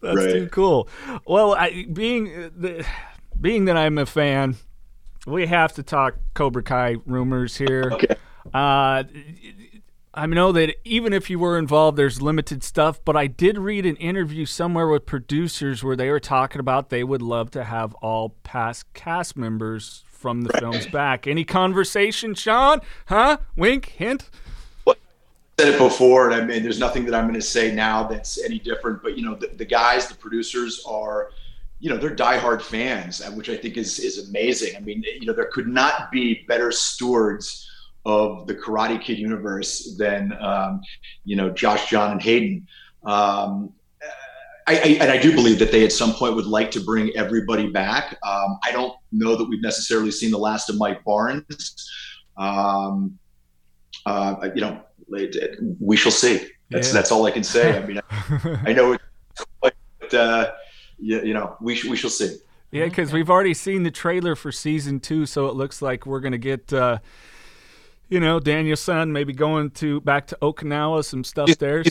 [0.00, 0.32] That's right.
[0.32, 0.88] too cool.
[1.26, 2.24] Well, I, being
[2.56, 2.86] the,
[3.40, 4.56] being that I'm a fan,
[5.26, 7.90] we have to talk Cobra Kai rumors here.
[7.92, 8.16] Okay.
[8.52, 9.04] Uh,
[10.16, 13.84] I know that even if you were involved, there's limited stuff, but I did read
[13.84, 17.94] an interview somewhere with producers where they were talking about they would love to have
[17.94, 21.26] all past cast members from the films back.
[21.26, 22.80] Any conversation, Sean?
[23.08, 23.36] Huh?
[23.56, 24.30] Wink, hint.
[24.84, 24.96] What
[25.60, 28.42] said it before, and I mean, there's nothing that I'm going to say now that's
[28.42, 29.02] any different.
[29.02, 31.28] But you know, the, the guys, the producers are,
[31.78, 34.74] you know, they're diehard fans, which I think is is amazing.
[34.74, 37.70] I mean, you know, there could not be better stewards
[38.06, 40.80] of the Karate Kid universe than um,
[41.26, 42.66] you know Josh, Jon, and Hayden.
[43.04, 43.74] Um,
[44.66, 47.14] I, I, and I do believe that they at some point would like to bring
[47.16, 48.18] everybody back.
[48.22, 51.90] Um, I don't know that we've necessarily seen the last of Mike Barnes.
[52.36, 53.18] Um,
[54.06, 54.82] uh, you know,
[55.80, 56.48] we shall see.
[56.70, 56.94] That's yeah.
[56.94, 57.76] that's all I can say.
[57.76, 59.00] I mean, I, I know, it,
[59.60, 60.52] but uh,
[60.98, 62.36] you, you know, we we shall see.
[62.70, 66.20] Yeah, because we've already seen the trailer for season two, so it looks like we're
[66.20, 66.72] gonna get.
[66.72, 66.98] Uh,
[68.10, 71.82] you know, Daniel-san maybe going to back to Okinawa, some stuff there.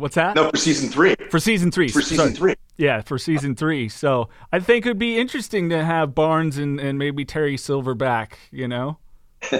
[0.00, 0.34] What's that?
[0.34, 1.14] No, for season three.
[1.30, 1.88] For season three.
[1.88, 2.54] For season Sorry.
[2.54, 2.54] three.
[2.76, 3.88] Yeah, for season three.
[3.88, 8.38] So I think it'd be interesting to have Barnes and, and maybe Terry Silver back,
[8.50, 8.98] you know?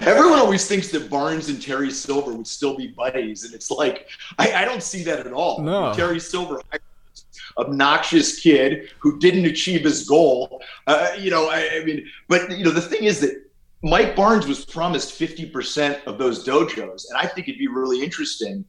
[0.00, 4.08] Everyone always thinks that Barnes and Terry Silver would still be buddies, and it's like
[4.38, 5.60] I, I don't see that at all.
[5.60, 5.92] No.
[5.92, 6.60] Terry Silver,
[7.58, 10.62] obnoxious kid who didn't achieve his goal.
[10.86, 13.44] Uh, you know, I, I mean, but you know, the thing is that
[13.84, 17.04] Mike Barnes was promised 50% of those dojos.
[17.10, 18.64] And I think it'd be really interesting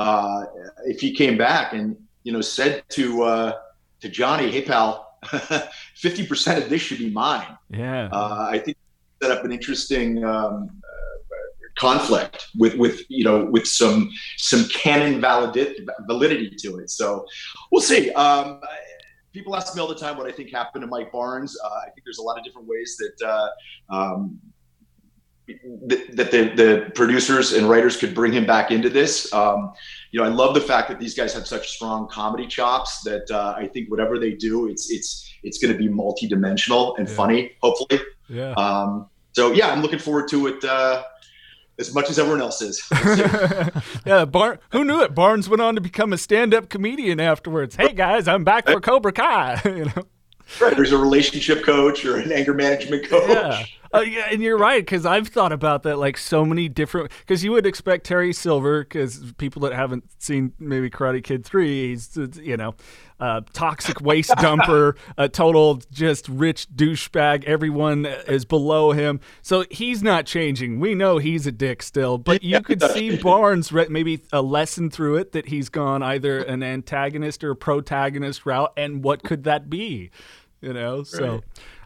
[0.00, 0.46] uh,
[0.86, 1.94] if he came back and,
[2.24, 3.52] you know, said to, uh,
[4.00, 7.58] to Johnny, hey, pal, 50% of this should be mine.
[7.68, 8.08] Yeah.
[8.10, 8.78] Uh, I think
[9.22, 10.70] set up an interesting um,
[11.78, 16.88] conflict with, with, you know, with some, some canon validity, validity to it.
[16.88, 17.26] So
[17.70, 18.10] we'll see.
[18.12, 18.62] Um,
[19.34, 21.54] people ask me all the time what I think happened to Mike Barnes.
[21.62, 23.50] Uh, I think there's a lot of different ways that
[23.92, 23.94] uh,
[25.86, 29.32] that the, the producers and writers could bring him back into this.
[29.32, 29.72] Um,
[30.12, 33.30] you know, I love the fact that these guys have such strong comedy chops that
[33.30, 37.14] uh, I think whatever they do, it's it's it's going to be multi-dimensional and yeah.
[37.14, 38.00] funny, hopefully.
[38.28, 38.52] Yeah.
[38.52, 41.04] Um, so yeah, I'm looking forward to it uh,
[41.78, 42.82] as much as everyone else is.
[44.06, 45.14] yeah, Bar- who knew it?
[45.14, 47.76] Barnes went on to become a stand-up comedian afterwards.
[47.76, 49.60] Hey guys, I'm back for Cobra Kai.
[49.64, 50.04] you know.
[50.60, 50.74] Right.
[50.74, 53.30] There's a relationship coach or an anger management coach.
[53.30, 53.64] Yeah.
[53.92, 57.10] Uh, yeah, and you're right because I've thought about that like so many different.
[57.20, 61.88] Because you would expect Terry Silver, because people that haven't seen maybe Karate Kid three,
[61.88, 62.74] he's you know,
[63.18, 67.44] uh, toxic waste dumper, a total just rich douchebag.
[67.44, 70.78] Everyone is below him, so he's not changing.
[70.78, 75.16] We know he's a dick still, but you could see Barnes maybe a lesson through
[75.16, 79.68] it that he's gone either an antagonist or a protagonist route, and what could that
[79.68, 80.10] be?
[80.60, 81.42] You know, so.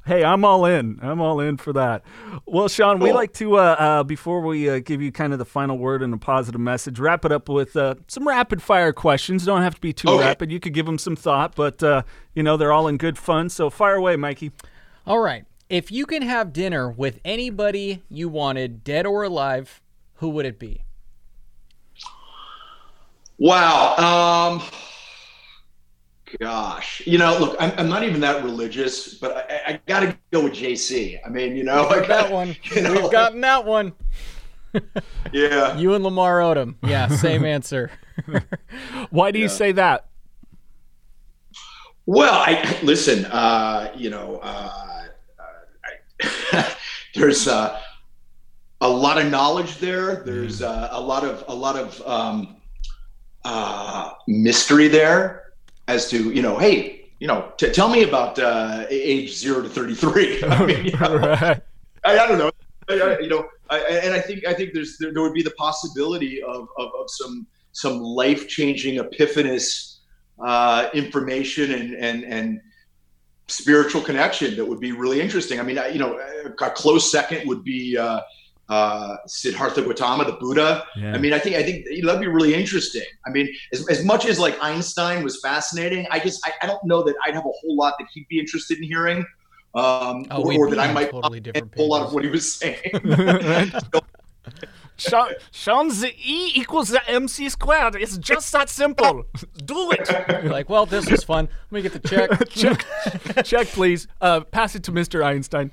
[0.07, 0.99] Right hey, I'm all in.
[1.03, 2.03] I'm all in for that.
[2.47, 3.09] Well, Sean, cool.
[3.09, 6.03] we like to, uh, uh, before we uh, give you kind of the final word
[6.03, 9.45] and a positive message, wrap it up with uh, some rapid fire questions.
[9.45, 10.25] Don't have to be too okay.
[10.25, 10.51] rapid.
[10.51, 12.03] You could give them some thought, but, uh,
[12.35, 13.49] you know, they're all in good fun.
[13.49, 14.53] So fire away, Mikey.
[15.07, 15.45] All right.
[15.69, 19.81] If you can have dinner with anybody you wanted, dead or alive,
[20.15, 20.85] who would it be?
[23.39, 23.97] Wow.
[23.97, 24.63] Um,
[26.39, 30.17] gosh, you know, look, I'm, I'm not even that religious, but I, I got to
[30.31, 31.19] go with JC.
[31.25, 32.57] I mean, you know, got that one.
[32.75, 33.93] You know, We've gotten that one.
[35.33, 35.77] yeah.
[35.77, 36.75] You and Lamar Odom.
[36.83, 37.91] Yeah, same answer.
[39.11, 40.07] Why do you say that?
[42.07, 43.25] Well, I listen.
[43.27, 45.07] Uh, you know, uh,
[46.53, 46.77] I,
[47.15, 47.81] there's uh,
[48.81, 50.17] a lot of knowledge there.
[50.17, 50.67] There's mm.
[50.67, 52.57] uh, a lot of a lot of um,
[53.45, 55.44] uh, mystery there
[55.89, 59.69] as to you know, hey, you know, t- tell me about uh, age zero to
[59.69, 60.43] thirty three.
[60.49, 61.61] I mean, you know, right.
[62.05, 62.51] I, I, don't know.
[62.89, 66.43] I, you know, and I think I think there's there, there would be the possibility
[66.43, 69.99] of, of, of some some life changing epiphanous
[70.43, 72.61] uh, information and and and
[73.47, 75.61] spiritual connection that would be really interesting.
[75.61, 78.21] I mean, you know, a close second would be uh,
[78.69, 80.85] uh, Siddhartha Gautama, the Buddha.
[80.97, 81.15] Yeah.
[81.15, 83.03] I mean, I think I think that'd be really interesting.
[83.27, 86.83] I mean, as, as much as like Einstein was fascinating, I just I, I don't
[86.85, 89.19] know that I'd have a whole lot that he'd be interested in hearing,
[89.75, 92.31] um, oh, or, or that I might totally different a whole lot of what he
[92.31, 92.91] was saying.
[94.97, 97.97] Sean, Sean, the E equals the MC squared.
[97.97, 99.27] It's just that simple.
[99.65, 100.09] Do it.
[100.43, 101.49] You're like, well, this was fun.
[101.71, 102.49] Let me get the check.
[102.49, 104.07] check, check, please.
[104.21, 105.25] Uh, pass it to Mr.
[105.25, 105.71] Einstein.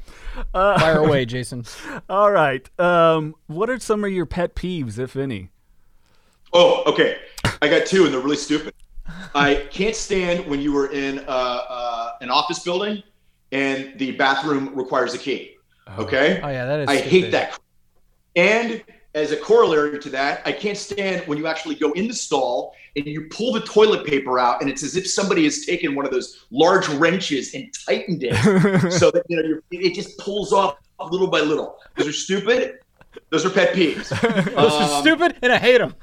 [0.53, 1.65] Uh, Fire away, Jason.
[2.09, 2.67] All right.
[2.79, 5.49] Um, what are some of your pet peeves, if any?
[6.53, 7.17] Oh, okay.
[7.61, 8.73] I got two, and they're really stupid.
[9.35, 13.03] I can't stand when you were in uh, uh, an office building
[13.51, 15.55] and the bathroom requires a key.
[15.87, 16.03] Oh.
[16.03, 16.39] Okay.
[16.41, 16.89] Oh yeah, that is.
[16.89, 17.11] I stupid.
[17.11, 17.59] hate that.
[18.35, 22.13] And as a corollary to that, I can't stand when you actually go in the
[22.13, 25.95] stall and you pull the toilet paper out, and it's as if somebody has taken
[25.95, 28.35] one of those large wrenches and tightened it
[28.91, 31.77] so that you know it just pulls off little by little.
[31.95, 32.79] Those are stupid.
[33.29, 34.09] Those are pet peeves.
[34.55, 35.95] Those um, are stupid, and I hate them.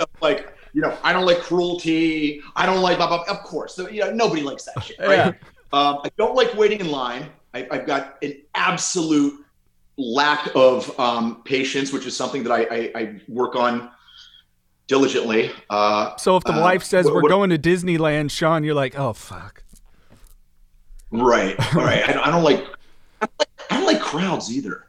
[0.20, 2.42] like you know, I don't like cruelty.
[2.54, 3.24] I don't like blah blah.
[3.24, 5.16] Of course, so, you know, nobody likes that shit, right?
[5.16, 5.32] Yeah.
[5.72, 7.28] Um, I don't like waiting in line.
[7.54, 9.44] I, have got an absolute
[9.98, 13.90] lack of um, patience, which is something that I, I, I work on
[14.86, 15.50] diligently.
[15.68, 18.74] Uh, so if the uh, wife says what, we're what, going to Disneyland, Sean, you're
[18.74, 19.62] like, oh fuck.
[21.10, 22.08] Right, right.
[22.08, 22.64] I, I, don't like,
[23.20, 24.84] I don't like, I don't like crowds either.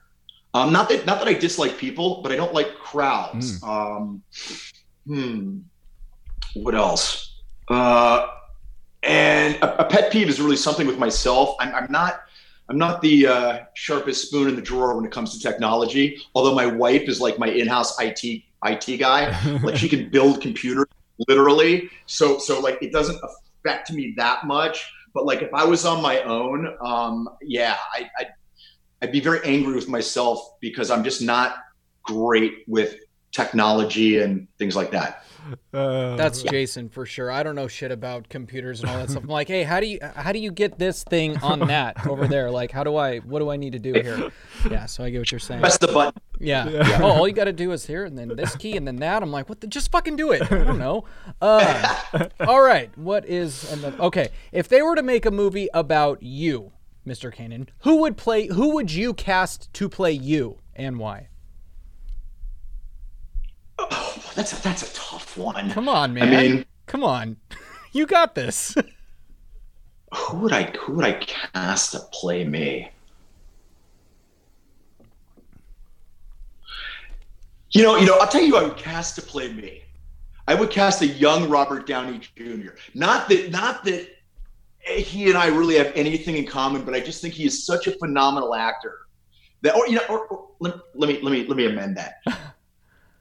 [0.54, 3.60] Um, not that not that I dislike people, but I don't like crowds.
[3.62, 3.68] Mm.
[3.68, 4.24] Um,
[5.06, 5.60] hmm.
[6.56, 7.36] What else?
[7.68, 8.28] Uh,
[9.04, 11.56] and a, a, pet peeve is really something with myself.
[11.60, 12.22] I'm, I'm not
[12.70, 16.22] I'm not the uh, sharpest spoon in the drawer when it comes to technology.
[16.36, 20.86] Although my wife is like my in-house IT IT guy, like she can build computers
[21.28, 21.90] literally.
[22.06, 24.92] So so like it doesn't affect me that much.
[25.14, 28.28] But like if I was on my own, um, yeah, I, I'd,
[29.02, 31.56] I'd be very angry with myself because I'm just not
[32.04, 32.98] great with
[33.32, 35.24] technology and things like that.
[35.74, 37.32] Uh, That's Jason for sure.
[37.32, 39.24] I don't know shit about computers and all that stuff.
[39.24, 42.28] I'm like, hey, how do you how do you get this thing on that over
[42.28, 42.50] there?
[42.50, 44.32] Like, how do I what do I need to do here?
[44.70, 45.62] Yeah, so I get what you're saying.
[45.62, 46.22] Press the button.
[46.40, 46.68] Yeah.
[46.70, 47.00] yeah.
[47.02, 49.22] Oh, all you got to do is here and then this key and then that.
[49.22, 49.62] I'm like, what?
[49.62, 50.42] The, just fucking do it.
[50.52, 51.06] I don't know.
[51.42, 51.98] Uh,
[52.40, 52.96] all right.
[52.98, 54.30] What is okay?
[54.52, 56.72] If they were to make a movie about you,
[57.06, 57.34] Mr.
[57.34, 58.48] Kanan, who would play?
[58.48, 61.28] Who would you cast to play you and why?
[63.92, 65.70] Oh, that's a, that's a tough one.
[65.72, 66.34] Come on, man.
[66.34, 67.38] I mean, come on,
[67.92, 68.76] you got this.
[70.14, 72.92] who would I who would I cast to play me?
[77.72, 78.18] You know, you know.
[78.20, 79.84] I'll tell you, who I would cast to play me.
[80.48, 82.72] I would cast a young Robert Downey Jr.
[82.96, 84.10] Not that, not that
[84.80, 87.86] he and I really have anything in common, but I just think he is such
[87.86, 89.02] a phenomenal actor.
[89.62, 92.24] That, or you know, or, or let, let me let me let me amend that.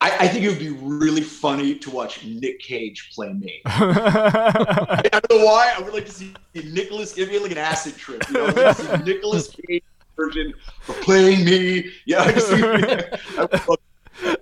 [0.00, 3.62] I, I, think it would be really funny to watch Nick Cage play me.
[3.66, 5.74] I don't know why.
[5.76, 8.22] I would like to see Nicholas give me like an acid trip.
[8.28, 9.82] You know, like Nicholas Cage
[10.16, 10.54] version
[10.88, 11.90] of playing me.
[12.06, 13.76] Yeah, I, I,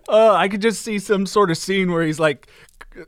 [0.09, 2.49] uh, I could just see some sort of scene where he's like,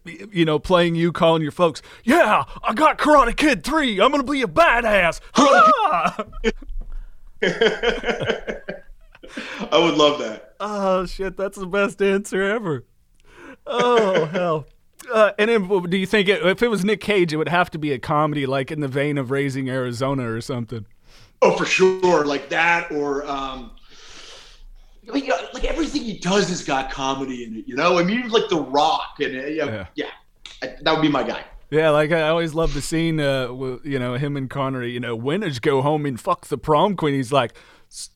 [0.07, 1.83] you know, playing you, calling your folks.
[2.05, 4.01] Yeah, I got Karate Kid three.
[4.01, 5.21] I'm gonna be a badass.
[9.73, 10.55] I would love that.
[10.61, 12.85] Oh shit, that's the best answer ever.
[13.67, 14.67] Oh hell.
[15.13, 17.71] Uh, and then, do you think it, if it was Nick Cage, it would have
[17.71, 20.85] to be a comedy, like in the vein of Raising Arizona or something?
[21.41, 23.71] Oh, for sure, like that, or um,
[25.07, 27.69] like, like everything he does has got comedy in it.
[27.69, 30.11] You know, I mean, like The Rock, and uh, yeah, yeah,
[30.61, 31.45] yeah, that would be my guy.
[31.71, 34.91] Yeah, like I always love the scene, uh, with, you know, him and Connery.
[34.91, 37.15] You know, winners go home and fuck the prom queen.
[37.15, 37.55] He's like,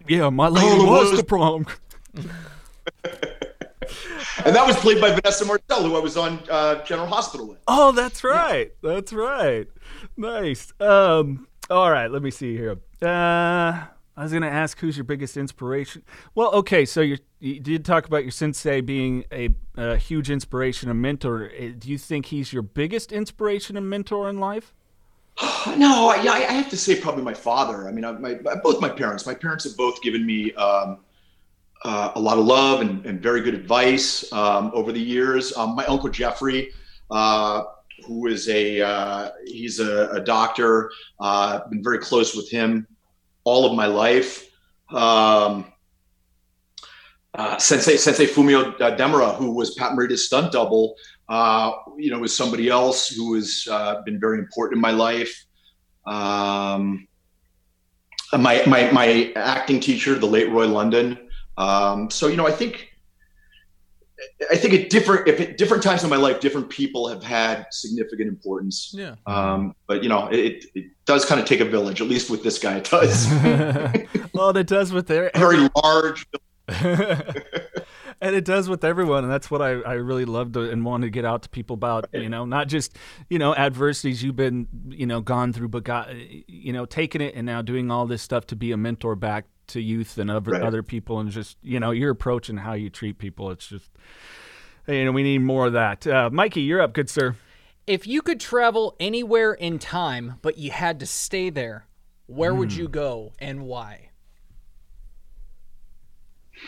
[0.09, 1.67] yeah, my lady oh, was the prom.
[4.45, 7.59] and that was played by Vanessa Marcil, who I was on uh, General Hospital with.
[7.69, 8.73] Oh, that's right.
[8.83, 8.93] Yeah.
[8.95, 9.67] That's right.
[10.17, 10.73] Nice.
[10.81, 12.79] Um, all right, let me see here.
[13.01, 16.03] Uh, I was going to ask who's your biggest inspiration.
[16.35, 20.95] Well, okay, so you did talk about your sensei being a, a huge inspiration, a
[20.95, 21.51] mentor.
[21.59, 24.75] Uh, do you think he's your biggest inspiration and mentor in life?
[25.77, 27.89] no, yeah, I have to say probably my father.
[27.89, 29.27] I mean, my, both my parents.
[29.27, 30.99] My parents have both given me um,
[31.85, 35.57] uh, a lot of love and, and very good advice um, over the years.
[35.57, 36.71] Um, my uncle Jeffrey,
[37.11, 37.65] uh,
[38.07, 40.91] who is a uh, he's a, a doctor.
[41.21, 42.87] Uh, been very close with him
[43.45, 44.49] all of my life.
[44.91, 45.73] Um,
[47.35, 50.95] uh, Sensei Sensei Fumio Demura, who was Pat Morita's stunt double,
[51.29, 55.45] uh, you know, was somebody else who has uh, been very important in my life.
[56.07, 57.07] Um,
[58.33, 61.19] my, my, my acting teacher, the late Roy London.
[61.59, 62.89] Um, so, you know, I think,
[64.51, 67.67] I think at different, if at different times in my life, different people have had
[67.71, 68.93] significant importance.
[68.97, 69.17] Yeah.
[69.27, 72.43] Um, but you know, it, it does kind of take a village, at least with
[72.43, 73.29] this guy, it does.
[74.33, 76.27] well, it does with their very large
[78.23, 81.11] and it does with everyone and that's what I, I really loved and wanted to
[81.11, 82.97] get out to people about you know not just
[83.29, 87.35] you know adversities you've been you know gone through but got you know taking it
[87.35, 90.53] and now doing all this stuff to be a mentor back to youth and other,
[90.53, 90.63] right.
[90.63, 93.91] other people and just you know your approach and how you treat people it's just
[94.87, 97.35] you know we need more of that uh, mikey you're up good sir
[97.87, 101.87] if you could travel anywhere in time but you had to stay there
[102.27, 102.59] where mm.
[102.59, 102.81] would hmm.
[102.81, 104.09] you go and why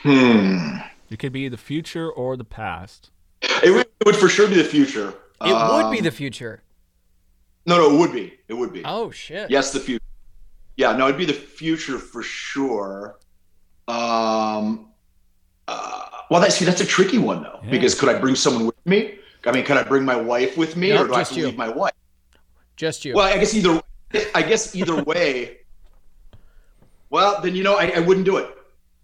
[0.03, 0.79] Hmm.
[1.15, 3.13] It could be the future or the past.
[3.63, 5.11] It would, it would for sure be the future.
[5.41, 6.61] It would be Um, the future.
[7.67, 8.35] No, no, it would be.
[8.49, 8.83] It would be.
[8.85, 9.49] Oh shit.
[9.49, 10.03] Yes, the future.
[10.77, 13.21] Yeah, no, it'd be the future for sure.
[13.87, 14.89] Um,
[15.69, 17.71] uh, well, that's see, that's a tricky one though, Yeah.
[17.71, 19.21] because could I bring someone with me?
[19.47, 21.35] I mean, can I bring my wife with me, No, or do I have just
[21.35, 21.47] to you.
[21.47, 21.93] leave my wife?
[22.75, 23.15] Just you.
[23.15, 23.81] Well, I guess either.
[24.35, 25.59] I guess either way.
[27.11, 28.49] Well, then you know, I, I wouldn't do it.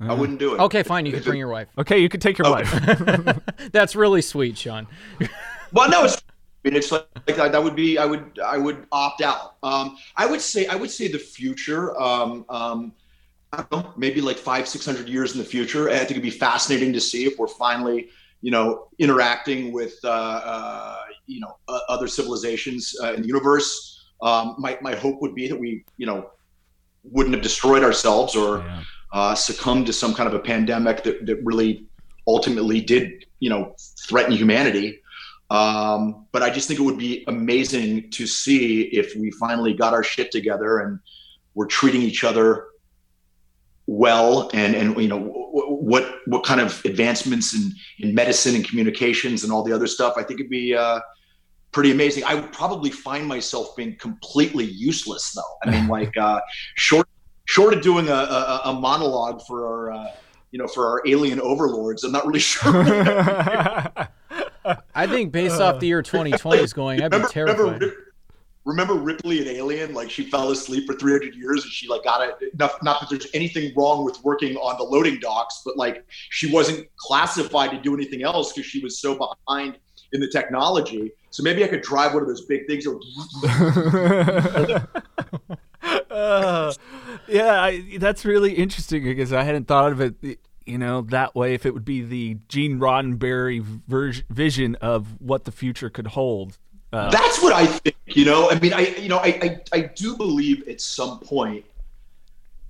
[0.01, 0.61] I wouldn't do it.
[0.61, 1.05] okay, fine.
[1.07, 1.68] You can bring your wife.
[1.78, 2.53] Okay, you could take your Oh.
[2.53, 3.38] wife.
[3.72, 4.86] That's really sweet, Sean.
[5.72, 6.16] Well, no, it's.
[6.16, 7.96] I mean, it's like, like that, that would be.
[7.96, 8.40] I would.
[8.44, 9.55] I would opt out.
[9.62, 10.66] Um, I would say.
[10.66, 11.96] I would say the future.
[12.01, 12.92] Um, um,
[13.53, 15.88] I don't know, maybe like five, six hundred years in the future.
[15.88, 18.09] I think it'd be fascinating to see if we're finally,
[18.40, 20.96] you know, interacting with, uh, uh,
[21.26, 24.05] you know, uh, other civilizations uh, in the universe.
[24.20, 26.30] Um, my my hope would be that we, you know,
[27.05, 28.82] wouldn't have destroyed ourselves or Yeah.
[29.12, 31.86] Uh, succumbed to some kind of a pandemic that, that really
[32.26, 33.74] ultimately did, you know,
[34.06, 35.00] threaten humanity.
[35.50, 39.92] Um, but I just think it would be amazing to see if we finally got
[39.92, 41.00] our shit together and
[41.54, 42.66] we're treating each other
[43.90, 48.64] well and and you know w- what what kind of advancements in in medicine and
[48.68, 51.00] communications and all the other stuff i think it'd be uh
[51.72, 56.40] pretty amazing i would probably find myself being completely useless though i mean like uh
[56.76, 57.08] short
[57.51, 60.07] short of doing a a, a monologue for our uh
[60.53, 62.84] you know for our alien overlords i'm not really sure
[64.94, 67.94] I think based off the year 2020 is going, I'd be remember, remember,
[68.64, 69.94] remember Ripley in Alien?
[69.94, 72.59] Like she fell asleep for 300 years and she like got it.
[72.59, 76.53] Not, not that there's anything wrong with working on the loading docks, but like she
[76.53, 79.78] wasn't classified to do anything else because she was so behind
[80.12, 81.12] in the technology.
[81.30, 82.86] So maybe I could drive one of those big things.
[85.83, 86.72] Uh,
[87.28, 91.55] yeah, I, that's really interesting because I hadn't thought of it, you know, that way.
[91.55, 96.59] If it would be the Gene Roddenberry ver- vision of what the future could hold.
[96.93, 97.97] Uh, That's what I think.
[98.07, 101.64] You know, I mean, I you know, I I, I do believe at some point.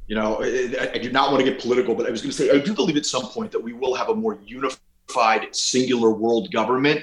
[0.07, 2.37] You know, I, I do not want to get political, but I was going to
[2.37, 6.11] say I do believe at some point that we will have a more unified, singular
[6.11, 7.03] world government.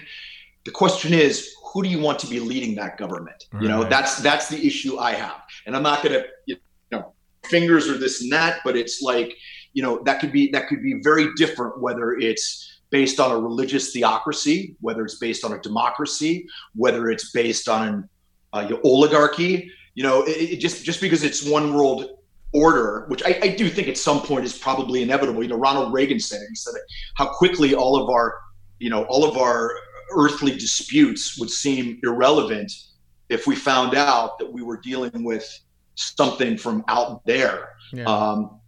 [0.65, 3.47] The question is, who do you want to be leading that government?
[3.61, 6.57] You know, that's that's the issue I have, and I'm not going to you
[6.91, 7.13] know
[7.45, 9.35] fingers or this and that, but it's like
[9.73, 13.37] you know that could be that could be very different whether it's based on a
[13.37, 18.09] religious theocracy, whether it's based on a democracy, whether it's based on an
[18.53, 19.69] uh, you know, oligarchy.
[19.93, 22.17] You know, it, it just just because it's one world
[22.53, 25.43] order, which I, I do think at some point is probably inevitable.
[25.43, 26.47] You know, Ronald Reagan said it.
[26.49, 26.73] He said
[27.15, 28.35] how quickly all of our,
[28.79, 29.73] you know, all of our
[30.15, 32.71] earthly disputes would seem irrelevant
[33.29, 35.59] if we found out that we were dealing with
[35.95, 37.75] something from out there.
[37.91, 38.05] Yeah.
[38.05, 38.59] Um,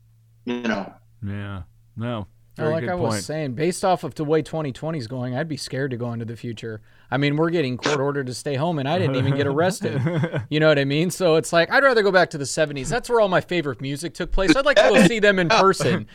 [0.45, 0.91] you know,
[1.23, 1.63] yeah,
[1.95, 2.25] no,
[2.57, 5.35] No, very like good I was saying, based off of the way 2020 is going,
[5.35, 6.81] I'd be scared to go into the future.
[7.11, 10.01] I mean, we're getting court ordered to stay home, and I didn't even get arrested.
[10.49, 11.11] You know what I mean?
[11.11, 12.87] So it's like I'd rather go back to the 70s.
[12.87, 14.55] That's where all my favorite music took place.
[14.55, 16.07] I'd like to go see them in person.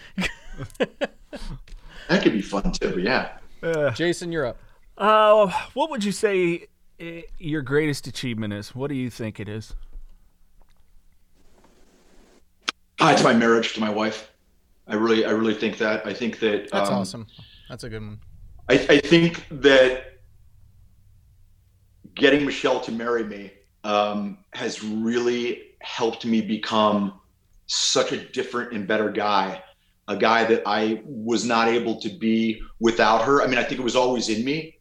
[2.08, 2.98] that could be fun too.
[3.00, 3.32] Yeah.
[3.94, 4.58] Jason, you're up.
[4.96, 6.66] Uh, what would you say
[7.00, 7.04] uh,
[7.38, 8.74] your greatest achievement is?
[8.74, 9.74] What do you think it is?
[13.00, 14.30] Ah, it's my marriage to my wife.
[14.86, 16.06] I really, I really think that.
[16.06, 16.70] I think that.
[16.70, 17.26] That's um, awesome.
[17.68, 18.20] That's a good one.
[18.68, 20.20] I, I think that
[22.14, 23.50] getting Michelle to marry me
[23.82, 27.20] um, has really helped me become
[27.66, 29.62] such a different and better guy.
[30.08, 33.42] A guy that I was not able to be without her.
[33.42, 34.73] I mean, I think it was always in me,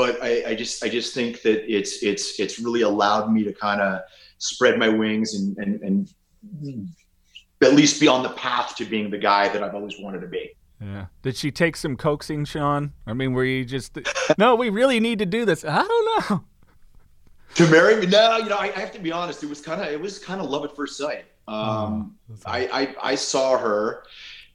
[0.00, 3.52] but I, I just, I just think that it's, it's, it's really allowed me to
[3.52, 4.00] kind of
[4.38, 6.88] spread my wings and, and, and
[7.60, 10.26] at least be on the path to being the guy that I've always wanted to
[10.26, 10.56] be.
[10.80, 11.06] Yeah.
[11.20, 12.94] Did she take some coaxing, Sean?
[13.06, 13.98] I mean, were you just
[14.38, 14.54] no?
[14.54, 15.66] We really need to do this.
[15.66, 16.44] I don't know.
[17.56, 19.80] to marry me no you know i, I have to be honest it was kind
[19.80, 22.14] of it was kind of love at first sight um,
[22.46, 24.04] I, I i saw her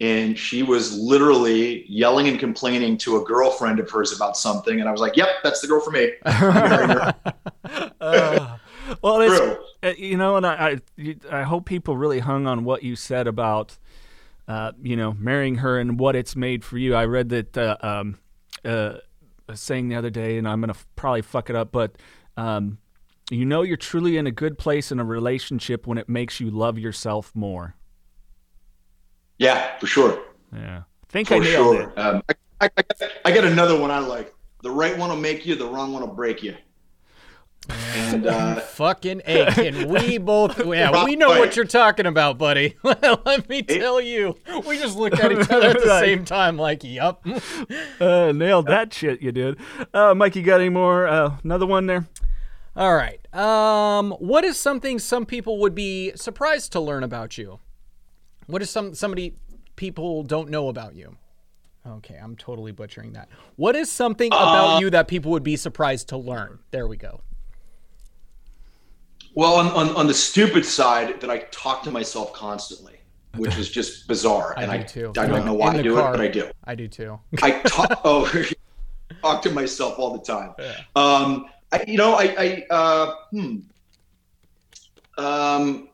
[0.02, 4.89] and she was literally yelling and complaining to a girlfriend of hers about something and
[4.89, 7.14] i was like yep that's the girl for me I'm marrying her.
[8.00, 8.58] Uh,
[9.02, 9.58] well, it's True.
[9.84, 13.28] uh, you know, and I, I I hope people really hung on what you said
[13.28, 13.78] about
[14.48, 16.93] uh, you know marrying her and what it's made for you.
[16.93, 18.20] I read that uh, um,
[18.64, 18.98] uh,
[19.48, 21.98] a saying the other day, and I'm gonna f- probably fuck it up, but
[22.38, 22.78] um,
[23.32, 26.52] you know you're truly in a good place in a relationship when it makes you
[26.52, 27.76] love yourself more.
[29.38, 30.22] Yeah for sure
[30.54, 31.80] Yeah, I think I for nailed it.
[31.80, 32.84] sure um, I, I,
[33.26, 34.34] I, got- another one i like
[34.64, 36.56] the right one will make you the wrong one will break you
[37.96, 39.46] And uh, Fucking A.
[39.52, 40.64] Can we both?
[40.66, 42.76] Yeah, we know what you're talking about, buddy.
[42.84, 44.36] Let me tell you.
[44.68, 47.26] We just looked at each other at the same time, like, yup.
[48.00, 49.58] Uh, nailed that shit, you did.
[49.96, 51.08] Uh, Mike, you got any more?
[51.08, 52.06] Uh, another one there?
[52.76, 53.20] All right.
[53.34, 57.60] Um, what is something some people would be surprised to learn about you?
[58.48, 59.36] What is some somebody
[59.76, 61.18] people don't know about you?
[61.88, 63.30] Okay, I'm totally butchering that.
[63.58, 66.60] What is something about you that people would be surprised to learn?
[66.72, 67.22] There we go.
[69.36, 73.00] well, on, on on the stupid side, that I talk to myself constantly,
[73.36, 74.56] which is just bizarre.
[74.58, 75.14] and do I, too.
[75.18, 76.10] I don't know why I do car.
[76.10, 76.52] it, but I do.
[76.64, 77.20] I do too.
[77.41, 78.02] I talk.
[78.04, 78.46] oh,
[79.22, 80.56] talk to myself all the time.
[80.96, 83.58] Um, I, you know, I, I uh, hmm.
[85.18, 85.89] Um,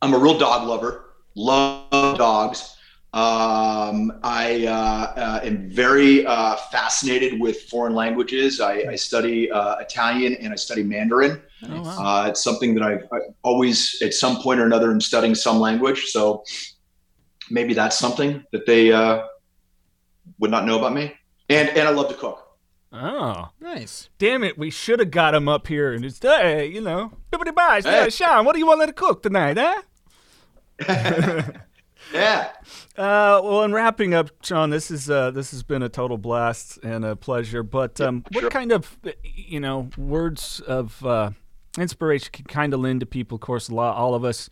[0.00, 1.05] I'm a real dog lover.
[1.36, 2.72] Love dogs.
[3.12, 8.60] Um, I uh, uh, am very uh, fascinated with foreign languages.
[8.60, 11.40] I, I study uh, Italian and I study Mandarin.
[11.66, 12.24] Oh, wow.
[12.24, 15.60] Uh, it's something that I've, I always, at some point or another, am studying some
[15.60, 16.06] language.
[16.06, 16.44] So
[17.50, 19.22] maybe that's something that they uh,
[20.38, 21.14] would not know about me.
[21.48, 22.42] And and I love to cook.
[22.92, 24.08] Oh, Nice.
[24.18, 24.58] damn it.
[24.58, 27.80] We should have got him up here and just, hey, you know, bippity bye.
[27.82, 28.10] Hey.
[28.10, 29.82] Sean, what do you want to cook tonight, huh?
[32.12, 32.50] Yeah.
[32.96, 36.78] Uh, well, in wrapping up, John, this is uh, this has been a total blast
[36.82, 37.62] and a pleasure.
[37.62, 38.50] But um, what sure.
[38.50, 41.30] kind of you know words of uh,
[41.78, 43.36] inspiration can kind of lend to people?
[43.36, 44.48] Of course, a lot, all of us,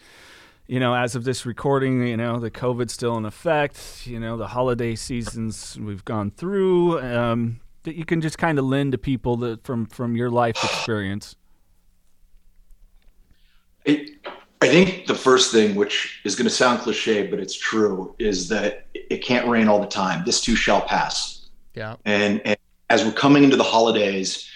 [0.67, 4.07] you know, as of this recording, you know, the COVID's still in effect.
[4.07, 7.01] You know, the holiday seasons we've gone through.
[7.01, 10.57] Um, that you can just kind of lend to people that from from your life
[10.65, 11.37] experience.
[13.85, 14.11] It,
[14.65, 18.49] I think the first thing, which is going to sound cliche, but it's true, is
[18.49, 20.25] that it can't rain all the time.
[20.25, 21.51] This too shall pass.
[21.75, 21.97] Yeah.
[22.07, 22.57] And, and
[22.89, 24.49] as we're coming into the holidays,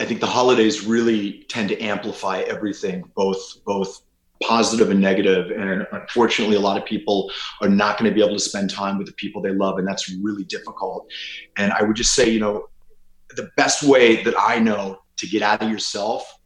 [0.00, 4.00] I think the holidays really tend to amplify everything, both both
[4.42, 5.50] positive and negative.
[5.50, 8.96] And unfortunately, a lot of people are not going to be able to spend time
[8.96, 11.06] with the people they love, and that's really difficult.
[11.58, 12.70] And I would just say, you know,
[13.36, 16.37] the best way that I know to get out of yourself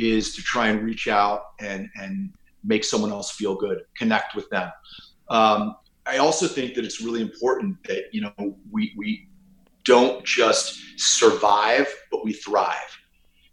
[0.00, 2.32] is to try and reach out and and
[2.64, 4.70] make someone else feel good, connect with them.
[5.28, 5.76] Um,
[6.06, 9.28] I also think that it's really important that you know we we
[9.84, 12.98] don't just survive, but we thrive.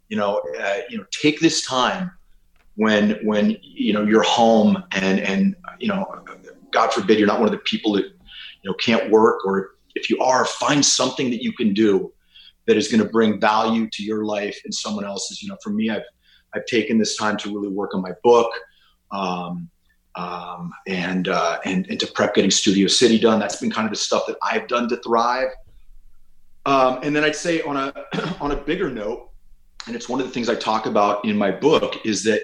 [0.08, 2.10] You know, uh, you know, take this time
[2.76, 6.24] when when you know you're home and and you know,
[6.72, 10.08] God forbid you're not one of the people that you know can't work, or if
[10.08, 12.12] you are, find something that you can do
[12.66, 15.42] that is going to bring value to your life and someone else's.
[15.42, 16.02] You know, for me, I've
[16.54, 18.50] I've taken this time to really work on my book.
[19.10, 19.70] Um,
[20.14, 23.38] um, and, uh, and and to prep getting Studio City done.
[23.38, 25.48] That's been kind of the stuff that I've done to thrive.
[26.66, 27.94] Um, and then I'd say on a
[28.40, 29.30] on a bigger note,
[29.86, 32.42] and it's one of the things I talk about in my book is that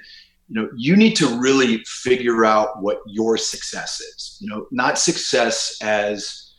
[0.48, 4.38] you know you need to really figure out what your success is.
[4.40, 6.52] You know, not success as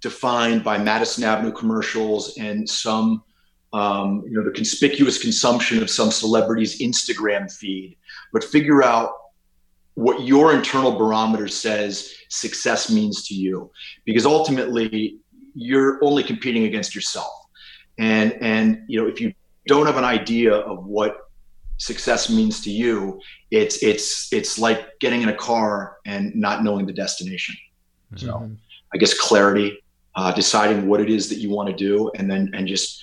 [0.00, 3.22] defined by Madison Avenue commercials and some
[3.72, 7.96] um, you know the conspicuous consumption of some celebrity's Instagram feed,
[8.32, 9.12] but figure out
[9.94, 13.70] what your internal barometer says success means to you,
[14.04, 15.18] because ultimately
[15.54, 17.32] you're only competing against yourself,
[17.98, 19.32] and and you know if you
[19.66, 21.16] don't have an idea of what
[21.76, 26.86] success means to you, it's it's it's like getting in a car and not knowing
[26.86, 27.54] the destination.
[28.16, 28.56] So Mhm.
[28.92, 29.78] I guess clarity,
[30.16, 33.00] uh, deciding what it is that you want to do, and then and just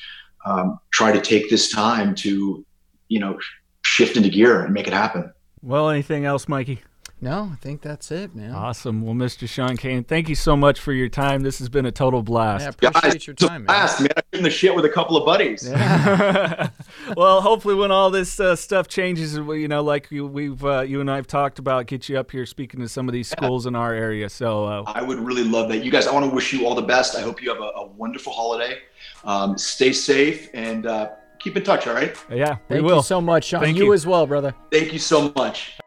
[0.48, 2.66] um, try to take this time to,
[3.10, 3.38] you know,
[3.84, 5.32] shift into gear and make it happen.
[5.62, 6.82] Well, anything else, Mikey?
[7.20, 8.52] No, I think that's it, man.
[8.52, 9.02] Awesome.
[9.02, 9.50] Well, Mr.
[9.50, 11.42] Sean Kanan, thank you so much for your time.
[11.42, 12.66] This has been a total blast.
[12.66, 13.66] I appreciate your it's a time, man.
[13.66, 14.10] blast, man.
[14.16, 15.68] I'm shooting the shit with a couple of buddies.
[17.18, 21.02] well, hopefully, when all this uh, stuff changes, you know, like you, we've uh, you
[21.02, 23.76] and I've talked about, get you up here speaking to some of these schools in
[23.76, 24.30] our area.
[24.30, 25.84] So, uh, I would really love that.
[25.84, 27.16] You guys, I want to wish you all the best.
[27.16, 28.78] I hope you have a, a wonderful holiday.
[29.24, 31.10] Um, stay safe and uh,
[31.40, 31.88] keep in touch.
[31.88, 32.16] All right.
[32.30, 32.98] yeah, we Thank will.
[32.98, 33.62] you so much, Sean.
[33.62, 33.94] Thank you you.
[33.94, 34.54] as well, brother.
[34.72, 35.80] Thank you so much.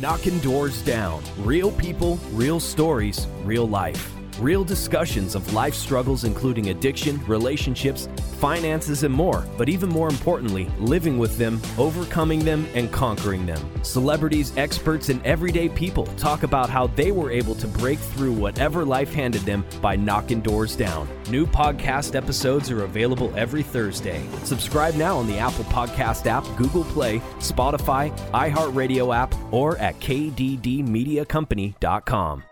[0.00, 1.20] Knocking doors down.
[1.38, 4.17] Real people, real stories, real life.
[4.40, 8.08] Real discussions of life struggles, including addiction, relationships,
[8.38, 9.44] finances, and more.
[9.56, 13.58] But even more importantly, living with them, overcoming them, and conquering them.
[13.82, 18.84] Celebrities, experts, and everyday people talk about how they were able to break through whatever
[18.84, 21.08] life handed them by knocking doors down.
[21.28, 24.24] New podcast episodes are available every Thursday.
[24.44, 32.44] Subscribe now on the Apple Podcast app, Google Play, Spotify, iHeartRadio app, or at kddmediacompany.com.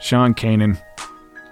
[0.00, 0.80] Sean Kanan,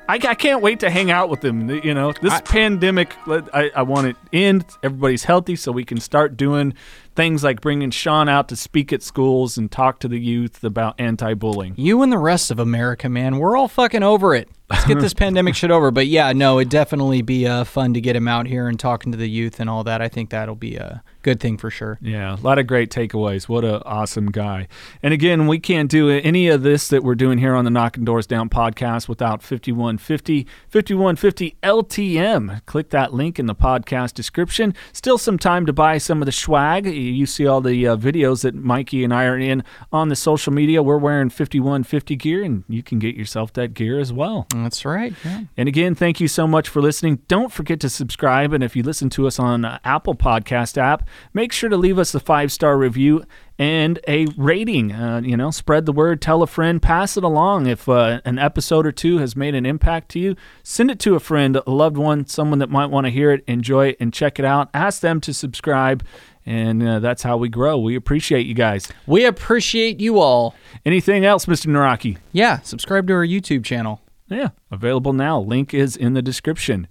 [0.09, 1.69] I, I can't wait to hang out with them.
[1.69, 4.65] You know, this I- pandemic, I, I want it end.
[4.83, 6.73] Everybody's healthy, so we can start doing
[7.15, 10.99] things like bringing Sean out to speak at schools and talk to the youth about
[10.99, 11.75] anti-bullying.
[11.77, 14.49] You and the rest of America, man, we're all fucking over it.
[14.71, 15.91] Let's get this pandemic shit over.
[15.91, 19.13] But yeah, no, it'd definitely be uh, fun to get him out here and talking
[19.13, 20.03] to the youth and all that.
[20.03, 21.99] I think that'll be a good thing for sure.
[22.01, 23.49] Yeah, a lot of great takeaways.
[23.49, 24.69] What a awesome guy.
[25.03, 28.05] And again, we can't do any of this that we're doing here on the Knocking
[28.05, 32.65] Doors Down podcast without 5150 5150 LTM.
[32.67, 34.75] Click that link in the podcast description.
[34.93, 36.87] Still some time to buy some of the swag.
[36.87, 40.53] You see all the uh, videos that Mikey and I are in on the social
[40.53, 40.83] media.
[40.83, 44.47] We're wearing 5150 gear and you can get yourself that gear as well.
[44.63, 45.15] That's right.
[45.25, 45.45] Yeah.
[45.57, 47.21] And again, thank you so much for listening.
[47.29, 48.53] Don't forget to subscribe.
[48.53, 51.99] And if you listen to us on uh, Apple Podcast app, make sure to leave
[51.99, 53.25] us a five star review
[53.59, 54.93] and a rating.
[54.93, 57.67] Uh, you know, spread the word, tell a friend, pass it along.
[57.67, 61.15] If uh, an episode or two has made an impact to you, send it to
[61.17, 64.13] a friend, a loved one, someone that might want to hear it, enjoy it, and
[64.13, 64.71] check it out.
[64.73, 66.05] Ask them to subscribe.
[66.47, 67.77] And uh, that's how we grow.
[67.79, 68.89] We appreciate you guys.
[69.07, 70.55] We appreciate you all.
[70.87, 71.67] Anything else, Mr.
[71.67, 72.17] Naraki?
[72.33, 74.01] Yeah, subscribe to our YouTube channel.
[74.31, 75.41] Yeah, available now.
[75.41, 76.87] Link is in the description.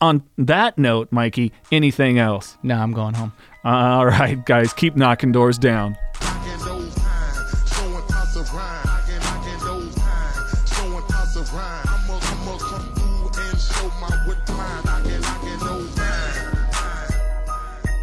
[0.00, 2.56] On that note, Mikey, anything else?
[2.62, 3.32] No, I'm going home.
[3.64, 5.98] All right, guys, keep knocking doors down.
[6.20, 8.86] Knocking those times, showing toss of rhyme.
[8.86, 11.86] Knocking, knocking those times, showing toss of rhyme.
[11.88, 14.84] I'ma, I'ma come through and show my wit line.
[14.84, 17.14] Knocking, knocking those times.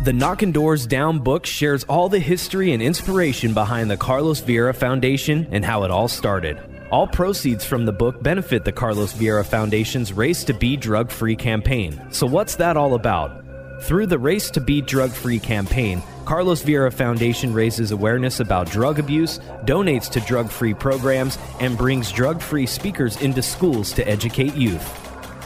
[0.03, 4.75] The Knockin' Doorz Down book shares all the history and inspiration behind the Carlos Vieira
[4.75, 6.59] Foundation and how it all started.
[6.95, 11.35] All proceeds from the book benefit the Carlos Vieira Foundation's Race to Be Drug Free
[11.35, 12.01] campaign.
[12.09, 13.43] So, what's that all about?
[13.81, 18.97] Through the Race to Be Drug Free campaign, Carlos Vieira Foundation raises awareness about drug
[18.97, 24.55] abuse, donates to drug free programs, and brings drug free speakers into schools to educate
[24.55, 25.04] youth.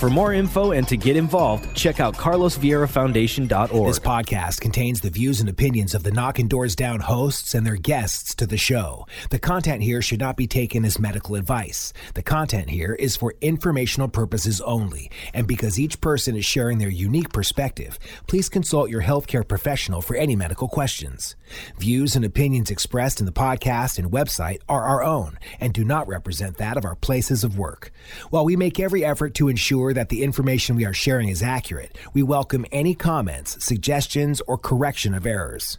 [0.00, 3.86] For more info and to get involved, check out carlosvieirafoundation.org.
[3.86, 7.76] This podcast contains the views and opinions of the Knockin' Doorz Down hosts and their
[7.76, 9.06] guests to the show.
[9.28, 11.92] The content here should not be taken as medical advice.
[12.14, 16.88] The content here is for informational purposes only, and because each person is sharing their
[16.88, 21.36] unique perspective, please consult your healthcare professional for any medical questions.
[21.78, 26.08] Views and opinions expressed in the podcast and website are our own and do not
[26.08, 27.92] represent that of our places of work.
[28.30, 31.96] While we make every effort to ensure that the information we are sharing is accurate,
[32.14, 35.78] we welcome any comments, suggestions, or correction of errors.